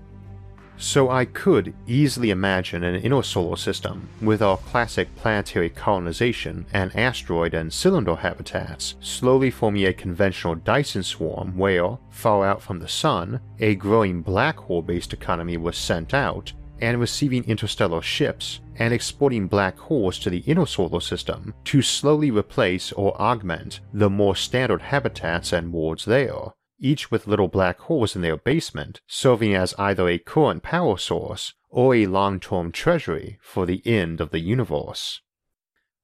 So 0.80 1.10
I 1.10 1.24
could 1.24 1.74
easily 1.88 2.30
imagine 2.30 2.84
an 2.84 2.94
inner 2.94 3.24
solar 3.24 3.56
system 3.56 4.08
with 4.22 4.40
our 4.40 4.56
classic 4.56 5.14
planetary 5.16 5.70
colonization 5.70 6.66
and 6.72 6.94
asteroid 6.94 7.52
and 7.52 7.72
cylinder 7.72 8.14
habitats 8.14 8.94
slowly 9.00 9.50
forming 9.50 9.86
a 9.86 9.92
conventional 9.92 10.54
Dyson 10.54 11.02
swarm 11.02 11.58
where, 11.58 11.98
far 12.10 12.46
out 12.46 12.62
from 12.62 12.78
the 12.78 12.88
sun, 12.88 13.40
a 13.58 13.74
growing 13.74 14.22
black 14.22 14.56
hole 14.56 14.82
based 14.82 15.12
economy 15.12 15.56
was 15.56 15.76
sent 15.76 16.14
out 16.14 16.52
and 16.80 17.00
receiving 17.00 17.42
interstellar 17.44 18.00
ships 18.00 18.60
and 18.76 18.94
exporting 18.94 19.48
black 19.48 19.76
holes 19.76 20.18
to 20.20 20.30
the 20.30 20.44
inner 20.46 20.66
solar 20.66 21.00
system 21.00 21.52
to 21.64 21.82
slowly 21.82 22.30
replace 22.30 22.92
or 22.92 23.20
augment 23.20 23.80
the 23.92 24.08
more 24.08 24.36
standard 24.36 24.80
habitats 24.80 25.52
and 25.52 25.72
worlds 25.72 26.04
there 26.04 26.52
each 26.78 27.10
with 27.10 27.26
little 27.26 27.48
black 27.48 27.78
holes 27.80 28.14
in 28.16 28.22
their 28.22 28.36
basement, 28.36 29.00
serving 29.06 29.54
as 29.54 29.74
either 29.78 30.08
a 30.08 30.18
current 30.18 30.62
power 30.62 30.96
source 30.96 31.54
or 31.70 31.94
a 31.94 32.06
long 32.06 32.40
term 32.40 32.72
treasury 32.72 33.38
for 33.40 33.66
the 33.66 33.82
end 33.86 34.20
of 34.20 34.30
the 34.30 34.40
universe. 34.40 35.20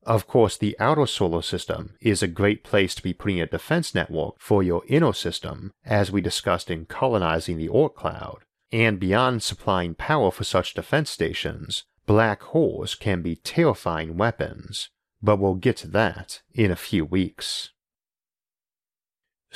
Of 0.06 0.26
course, 0.26 0.58
the 0.58 0.76
outer 0.78 1.06
solar 1.06 1.40
system 1.40 1.94
is 2.00 2.22
a 2.22 2.28
great 2.28 2.62
place 2.62 2.94
to 2.94 3.02
be 3.02 3.14
putting 3.14 3.40
a 3.40 3.46
defense 3.46 3.94
network 3.94 4.34
for 4.38 4.62
your 4.62 4.82
inner 4.86 5.14
system, 5.14 5.72
as 5.84 6.12
we 6.12 6.20
discussed 6.20 6.70
in 6.70 6.84
colonizing 6.84 7.56
the 7.56 7.68
Oort 7.68 7.94
cloud, 7.94 8.40
and 8.70 9.00
beyond 9.00 9.42
supplying 9.42 9.94
power 9.94 10.30
for 10.30 10.44
such 10.44 10.74
defense 10.74 11.08
stations, 11.08 11.84
black 12.06 12.42
holes 12.42 12.94
can 12.94 13.22
be 13.22 13.36
terrifying 13.36 14.18
weapons, 14.18 14.90
but 15.22 15.38
we'll 15.38 15.54
get 15.54 15.78
to 15.78 15.88
that 15.88 16.42
in 16.52 16.70
a 16.70 16.76
few 16.76 17.06
weeks. 17.06 17.70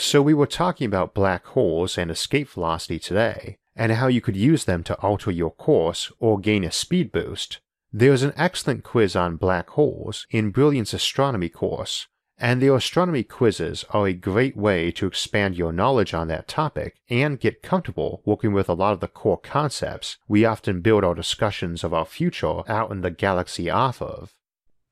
So 0.00 0.22
we 0.22 0.32
were 0.32 0.46
talking 0.46 0.86
about 0.86 1.12
black 1.12 1.44
holes 1.44 1.98
and 1.98 2.08
escape 2.08 2.48
velocity 2.50 3.00
today, 3.00 3.58
and 3.74 3.90
how 3.90 4.06
you 4.06 4.20
could 4.20 4.36
use 4.36 4.64
them 4.64 4.84
to 4.84 4.94
alter 5.00 5.32
your 5.32 5.50
course 5.50 6.12
or 6.20 6.38
gain 6.38 6.62
a 6.62 6.70
speed 6.70 7.10
boost. 7.10 7.58
There's 7.92 8.22
an 8.22 8.32
excellent 8.36 8.84
quiz 8.84 9.16
on 9.16 9.34
black 9.34 9.70
holes 9.70 10.24
in 10.30 10.52
Brilliant's 10.52 10.94
astronomy 10.94 11.48
course, 11.48 12.06
and 12.38 12.62
the 12.62 12.72
astronomy 12.72 13.24
quizzes 13.24 13.84
are 13.90 14.06
a 14.06 14.12
great 14.12 14.56
way 14.56 14.92
to 14.92 15.08
expand 15.08 15.56
your 15.56 15.72
knowledge 15.72 16.14
on 16.14 16.28
that 16.28 16.46
topic 16.46 16.94
and 17.10 17.40
get 17.40 17.60
comfortable 17.60 18.22
working 18.24 18.52
with 18.52 18.68
a 18.68 18.74
lot 18.74 18.92
of 18.92 19.00
the 19.00 19.08
core 19.08 19.38
concepts 19.38 20.16
we 20.28 20.44
often 20.44 20.80
build 20.80 21.02
our 21.02 21.14
discussions 21.14 21.82
of 21.82 21.92
our 21.92 22.06
future 22.06 22.62
out 22.70 22.92
in 22.92 23.00
the 23.00 23.10
galaxy 23.10 23.68
off 23.68 24.00
of. 24.00 24.32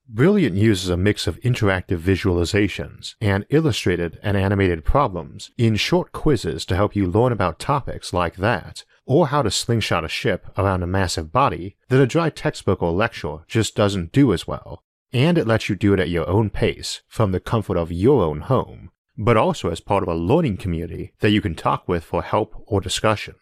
Brilliant 0.09 0.55
uses 0.55 0.89
a 0.89 0.97
mix 0.97 1.27
of 1.27 1.41
interactive 1.41 1.99
visualizations 1.99 3.17
and 3.21 3.45
illustrated 3.51 4.21
and 4.23 4.37
animated 4.37 4.85
problems 4.85 5.51
in 5.59 5.75
short 5.75 6.13
quizzes 6.13 6.65
to 6.67 6.77
help 6.77 6.95
you 6.95 7.09
learn 7.09 7.33
about 7.33 7.59
topics 7.59 8.13
like 8.13 8.37
that, 8.37 8.85
or 9.05 9.27
how 9.29 9.43
to 9.43 9.51
slingshot 9.51 10.05
a 10.05 10.09
ship 10.09 10.47
around 10.57 10.85
a 10.85 10.87
massive 10.87 11.33
body 11.33 11.75
that 11.89 12.01
a 12.01 12.07
dry 12.07 12.31
textbook 12.31 12.85
or 12.85 12.93
lecture 12.93 13.39
just 13.49 13.75
doesn't 13.75 14.13
do 14.13 14.33
as 14.33 14.47
well. 14.47 14.85
And 15.13 15.37
it 15.37 15.47
lets 15.47 15.69
you 15.69 15.75
do 15.75 15.93
it 15.93 16.01
at 16.01 16.09
your 16.09 16.29
own 16.29 16.51
pace 16.51 17.03
from 17.09 17.33
the 17.33 17.41
comfort 17.41 17.77
of 17.77 17.91
your 17.91 18.23
own 18.23 18.43
home, 18.43 18.93
but 19.19 19.37
also 19.37 19.71
as 19.71 19.81
part 19.81 20.05
of 20.05 20.09
a 20.09 20.15
learning 20.15 20.59
community 20.59 21.15
that 21.19 21.31
you 21.31 21.41
can 21.41 21.57
talk 21.57 21.89
with 21.89 22.05
for 22.05 22.23
help 22.23 22.63
or 22.67 22.81
discussion. 22.81 23.35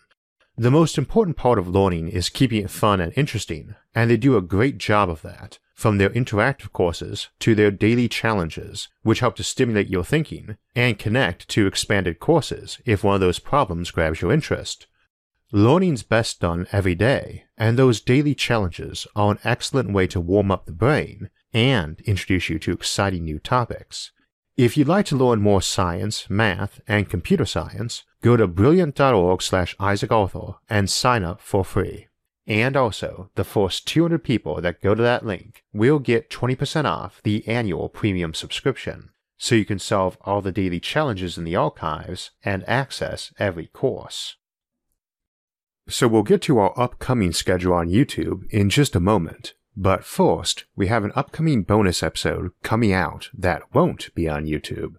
The 0.56 0.70
most 0.70 0.98
important 0.98 1.36
part 1.36 1.58
of 1.58 1.66
learning 1.66 2.10
is 2.10 2.28
keeping 2.28 2.62
it 2.62 2.70
fun 2.70 3.00
and 3.00 3.12
interesting, 3.16 3.74
and 3.92 4.08
they 4.08 4.16
do 4.16 4.36
a 4.36 4.42
great 4.42 4.78
job 4.78 5.10
of 5.10 5.20
that 5.22 5.58
from 5.74 5.98
their 5.98 6.10
interactive 6.10 6.72
courses 6.72 7.28
to 7.40 7.56
their 7.56 7.72
daily 7.72 8.08
challenges, 8.08 8.86
which 9.02 9.18
help 9.18 9.34
to 9.36 9.42
stimulate 9.42 9.88
your 9.88 10.04
thinking 10.04 10.56
and 10.76 10.96
connect 10.96 11.48
to 11.48 11.66
expanded 11.66 12.20
courses 12.20 12.78
if 12.84 13.02
one 13.02 13.16
of 13.16 13.20
those 13.20 13.40
problems 13.40 13.90
grabs 13.90 14.22
your 14.22 14.32
interest. 14.32 14.86
Learning's 15.50 16.04
best 16.04 16.40
done 16.40 16.68
every 16.70 16.94
day, 16.94 17.46
and 17.58 17.76
those 17.76 18.00
daily 18.00 18.34
challenges 18.36 19.08
are 19.16 19.32
an 19.32 19.38
excellent 19.42 19.92
way 19.92 20.06
to 20.06 20.20
warm 20.20 20.52
up 20.52 20.66
the 20.66 20.72
brain 20.72 21.30
and 21.52 22.00
introduce 22.02 22.48
you 22.48 22.60
to 22.60 22.72
exciting 22.72 23.24
new 23.24 23.40
topics. 23.40 24.12
If 24.56 24.76
you'd 24.76 24.86
like 24.86 25.06
to 25.06 25.16
learn 25.16 25.40
more 25.40 25.60
science, 25.60 26.30
math, 26.30 26.80
and 26.86 27.10
computer 27.10 27.44
science, 27.44 28.04
go 28.24 28.38
to 28.38 28.48
brilliant.org 28.48 29.42
slash 29.42 29.76
Isaac 29.78 30.10
and 30.70 30.88
sign 30.88 31.24
up 31.24 31.42
for 31.42 31.62
free. 31.62 32.08
And 32.46 32.74
also, 32.74 33.30
the 33.34 33.44
first 33.44 33.86
200 33.86 34.24
people 34.24 34.62
that 34.62 34.80
go 34.80 34.94
to 34.94 35.02
that 35.02 35.26
link 35.26 35.62
will 35.74 35.98
get 35.98 36.30
20% 36.30 36.86
off 36.86 37.20
the 37.22 37.46
annual 37.46 37.90
premium 37.90 38.32
subscription, 38.32 39.10
so 39.36 39.54
you 39.54 39.66
can 39.66 39.78
solve 39.78 40.16
all 40.22 40.40
the 40.40 40.52
daily 40.52 40.80
challenges 40.80 41.36
in 41.36 41.44
the 41.44 41.54
archives 41.54 42.30
and 42.42 42.66
access 42.66 43.30
every 43.38 43.66
course. 43.66 44.36
So 45.86 46.08
we'll 46.08 46.22
get 46.22 46.40
to 46.42 46.58
our 46.58 46.72
upcoming 46.80 47.32
schedule 47.34 47.74
on 47.74 47.90
YouTube 47.90 48.48
in 48.48 48.70
just 48.70 48.96
a 48.96 49.00
moment, 49.00 49.52
but 49.76 50.02
first, 50.02 50.64
we 50.74 50.86
have 50.86 51.04
an 51.04 51.12
upcoming 51.14 51.62
bonus 51.62 52.02
episode 52.02 52.52
coming 52.62 52.92
out 52.92 53.28
that 53.34 53.74
won't 53.74 54.14
be 54.14 54.26
on 54.30 54.46
YouTube. 54.46 54.94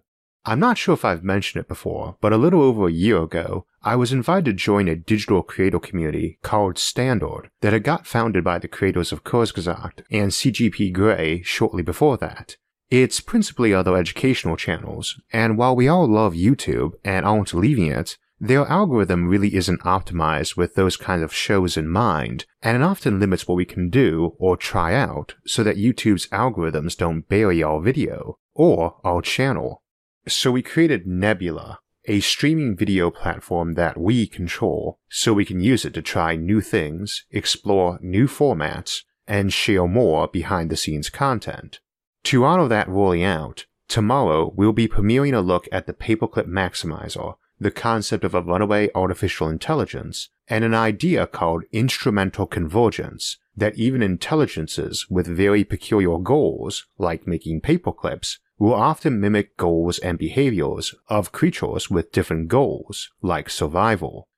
I'm 0.48 0.60
not 0.60 0.78
sure 0.78 0.94
if 0.94 1.04
I've 1.04 1.24
mentioned 1.24 1.60
it 1.60 1.66
before, 1.66 2.18
but 2.20 2.32
a 2.32 2.36
little 2.36 2.62
over 2.62 2.86
a 2.86 2.92
year 2.92 3.20
ago, 3.20 3.66
I 3.82 3.96
was 3.96 4.12
invited 4.12 4.44
to 4.44 4.52
join 4.52 4.86
a 4.86 4.94
digital 4.94 5.42
creator 5.42 5.80
community 5.80 6.38
called 6.42 6.78
Standard 6.78 7.50
that 7.62 7.72
had 7.72 7.82
got 7.82 8.06
founded 8.06 8.44
by 8.44 8.60
the 8.60 8.68
creators 8.68 9.10
of 9.10 9.24
Kurzgesagt 9.24 10.04
and 10.08 10.30
CGP 10.30 10.92
Grey 10.92 11.42
shortly 11.42 11.82
before 11.82 12.16
that. 12.18 12.58
It's 12.90 13.18
principally 13.18 13.74
other 13.74 13.96
educational 13.96 14.56
channels, 14.56 15.20
and 15.32 15.58
while 15.58 15.74
we 15.74 15.88
all 15.88 16.06
love 16.06 16.34
YouTube 16.34 16.92
and 17.02 17.26
aren't 17.26 17.52
leaving 17.52 17.88
it, 17.88 18.16
their 18.38 18.66
algorithm 18.66 19.26
really 19.26 19.56
isn't 19.56 19.80
optimized 19.80 20.56
with 20.56 20.76
those 20.76 20.96
kinds 20.96 21.24
of 21.24 21.34
shows 21.34 21.76
in 21.76 21.88
mind, 21.88 22.44
and 22.62 22.76
it 22.76 22.84
often 22.84 23.18
limits 23.18 23.48
what 23.48 23.56
we 23.56 23.64
can 23.64 23.90
do 23.90 24.36
or 24.38 24.56
try 24.56 24.94
out 24.94 25.34
so 25.44 25.64
that 25.64 25.76
YouTube's 25.76 26.28
algorithms 26.28 26.96
don't 26.96 27.28
bury 27.28 27.64
our 27.64 27.80
video 27.80 28.38
or 28.54 29.00
our 29.02 29.20
channel. 29.20 29.82
So 30.28 30.50
we 30.50 30.60
created 30.60 31.06
Nebula, 31.06 31.78
a 32.06 32.18
streaming 32.18 32.76
video 32.76 33.12
platform 33.12 33.74
that 33.74 33.96
we 33.96 34.26
control, 34.26 34.98
so 35.08 35.32
we 35.32 35.44
can 35.44 35.60
use 35.60 35.84
it 35.84 35.94
to 35.94 36.02
try 36.02 36.34
new 36.34 36.60
things, 36.60 37.24
explore 37.30 38.00
new 38.02 38.26
formats, 38.26 39.02
and 39.28 39.52
share 39.52 39.86
more 39.86 40.26
behind 40.26 40.68
the 40.68 40.76
scenes 40.76 41.10
content. 41.10 41.78
To 42.24 42.44
honor 42.44 42.66
that 42.66 42.88
rolling 42.88 43.22
out, 43.22 43.66
tomorrow 43.86 44.52
we'll 44.56 44.72
be 44.72 44.88
premiering 44.88 45.32
a 45.32 45.40
look 45.40 45.68
at 45.70 45.86
the 45.86 45.92
Paperclip 45.92 46.48
Maximizer, 46.48 47.36
the 47.60 47.70
concept 47.70 48.24
of 48.24 48.34
a 48.34 48.42
runaway 48.42 48.90
artificial 48.96 49.48
intelligence, 49.48 50.28
and 50.48 50.64
an 50.64 50.74
idea 50.74 51.28
called 51.28 51.62
instrumental 51.70 52.46
convergence 52.46 53.38
that 53.56 53.76
even 53.76 54.02
intelligences 54.02 55.06
with 55.08 55.26
very 55.28 55.62
peculiar 55.62 56.18
goals, 56.18 56.86
like 56.98 57.28
making 57.28 57.60
paperclips, 57.60 58.38
will 58.58 58.74
often 58.74 59.20
mimic 59.20 59.56
goals 59.56 59.98
and 59.98 60.18
behaviors 60.18 60.94
of 61.08 61.32
creatures 61.32 61.90
with 61.90 62.12
different 62.12 62.48
goals, 62.48 63.10
like 63.22 63.50
survival. 63.50 64.28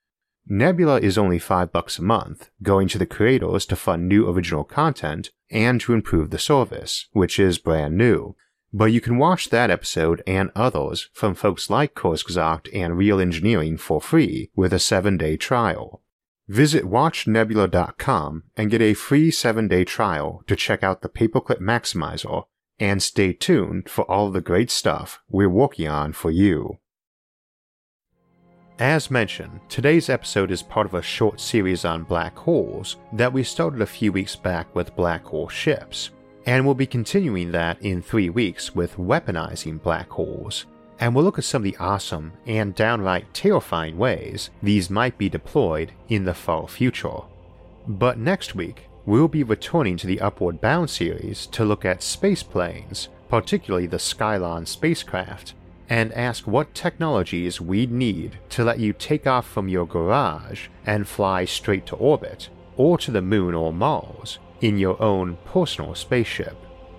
Nebula 0.47 0.99
is 0.99 1.17
only 1.17 1.39
5 1.39 1.71
bucks 1.71 1.99
a 1.99 2.03
month, 2.03 2.49
going 2.63 2.87
to 2.87 2.97
the 2.97 3.05
creators 3.05 3.65
to 3.67 3.75
fund 3.75 4.07
new 4.07 4.27
original 4.27 4.63
content 4.63 5.29
and 5.51 5.79
to 5.81 5.93
improve 5.93 6.31
the 6.31 6.39
service, 6.39 7.07
which 7.11 7.39
is 7.39 7.59
brand 7.59 7.97
new. 7.97 8.35
But 8.73 8.85
you 8.85 9.01
can 9.01 9.17
watch 9.17 9.49
that 9.49 9.69
episode 9.69 10.21
and 10.27 10.51
others 10.55 11.09
from 11.13 11.33
folks 11.35 11.69
like 11.69 11.95
Kurzgesagt 11.95 12.69
and 12.73 12.97
Real 12.97 13.19
Engineering 13.19 13.77
for 13.77 14.01
free 14.01 14.49
with 14.55 14.73
a 14.73 14.77
7-day 14.77 15.37
trial. 15.37 16.01
Visit 16.47 16.83
watchnebula.com 16.83 18.43
and 18.57 18.71
get 18.71 18.81
a 18.81 18.95
free 18.95 19.31
7-day 19.31 19.85
trial 19.85 20.43
to 20.47 20.55
check 20.55 20.83
out 20.83 21.01
the 21.01 21.09
Paperclip 21.09 21.59
Maximizer 21.59 22.45
and 22.79 23.01
stay 23.03 23.33
tuned 23.33 23.89
for 23.89 24.09
all 24.09 24.31
the 24.31 24.41
great 24.41 24.71
stuff 24.71 25.21
we're 25.29 25.49
working 25.49 25.87
on 25.87 26.13
for 26.13 26.31
you. 26.31 26.77
As 28.79 29.11
mentioned, 29.11 29.59
today's 29.67 30.07
episode 30.07 30.51
is 30.51 30.63
part 30.63 30.87
of 30.87 30.93
a 30.93 31.01
short 31.01 31.41
series 31.41 31.83
on 31.83 32.03
black 32.03 32.37
holes 32.37 32.95
that 33.11 33.33
we 33.33 33.43
started 33.43 33.81
a 33.81 33.85
few 33.85 34.13
weeks 34.13 34.37
back 34.37 34.73
with 34.73 34.95
black 34.95 35.25
hole 35.25 35.49
ships, 35.49 36.11
and 36.45 36.63
we'll 36.63 36.75
be 36.75 36.87
continuing 36.87 37.51
that 37.51 37.81
in 37.81 38.01
three 38.01 38.29
weeks 38.29 38.73
with 38.73 38.95
weaponizing 38.95 39.83
black 39.83 40.09
holes. 40.09 40.65
And 41.01 41.13
we'll 41.13 41.25
look 41.25 41.37
at 41.37 41.43
some 41.43 41.59
of 41.59 41.63
the 41.65 41.77
awesome 41.77 42.31
and 42.45 42.73
downright 42.73 43.33
terrifying 43.33 43.97
ways 43.97 44.49
these 44.63 44.89
might 44.89 45.17
be 45.17 45.27
deployed 45.27 45.91
in 46.07 46.23
the 46.23 46.33
far 46.33 46.67
future. 46.67 47.19
But 47.85 48.17
next 48.17 48.55
week, 48.55 48.88
we'll 49.09 49.27
be 49.27 49.41
returning 49.41 49.97
to 49.97 50.05
the 50.05 50.21
Upward 50.21 50.61
Bound 50.61 50.87
series 50.87 51.47
to 51.47 51.65
look 51.65 51.83
at 51.83 52.03
space 52.03 52.43
planes, 52.43 53.09
particularly 53.27 53.87
the 53.87 53.97
Skylon 53.97 54.67
spacecraft, 54.67 55.55
and 55.89 56.13
ask 56.13 56.45
what 56.45 56.75
technologies 56.75 57.59
we'd 57.59 57.91
need 57.91 58.37
to 58.49 58.63
let 58.63 58.77
you 58.77 58.93
take 58.93 59.25
off 59.25 59.47
from 59.47 59.67
your 59.67 59.87
garage 59.87 60.67
and 60.85 61.07
fly 61.07 61.43
straight 61.43 61.87
to 61.87 61.95
orbit, 61.95 62.49
or 62.77 62.99
to 62.99 63.09
the 63.09 63.19
moon 63.19 63.55
or 63.55 63.73
Mars, 63.73 64.37
in 64.61 64.77
your 64.77 65.01
own 65.01 65.39
personal 65.43 65.95
spaceship. 65.95 66.55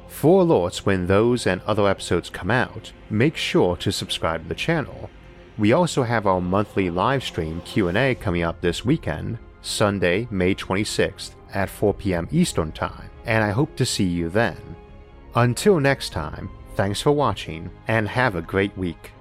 For 0.09 0.43
alerts 0.43 0.79
when 0.79 1.07
those 1.07 1.47
and 1.47 1.61
other 1.61 1.87
episodes 1.87 2.29
come 2.29 2.51
out, 2.51 2.91
make 3.09 3.37
sure 3.37 3.77
to 3.77 3.93
subscribe 3.93 4.43
to 4.43 4.49
the 4.49 4.57
channel. 4.57 5.11
We 5.57 5.73
also 5.73 6.03
have 6.03 6.27
our 6.27 6.41
monthly 6.41 6.91
live 6.91 7.23
stream 7.23 7.61
Q&A 7.61 8.17
coming 8.17 8.43
up 8.43 8.61
this 8.61 8.85
weekend, 8.85 9.39
Sunday, 9.63 10.27
May 10.29 10.57
26th 10.57 11.35
at 11.55 11.71
4 11.71 11.95
p.m. 11.95 12.29
Eastern 12.31 12.73
Time, 12.73 13.11
and 13.25 13.45
I 13.45 13.51
hope 13.51 13.77
to 13.77 13.87
see 13.87 14.05
you 14.05 14.29
then. 14.29 14.57
Until 15.35 15.79
next 15.81 16.11
time, 16.11 16.51
Thanks 16.81 17.03
for 17.03 17.13
watching 17.13 17.71
and 17.89 18.09
have 18.09 18.37
a 18.37 18.41
great 18.41 18.75
week. 18.75 19.13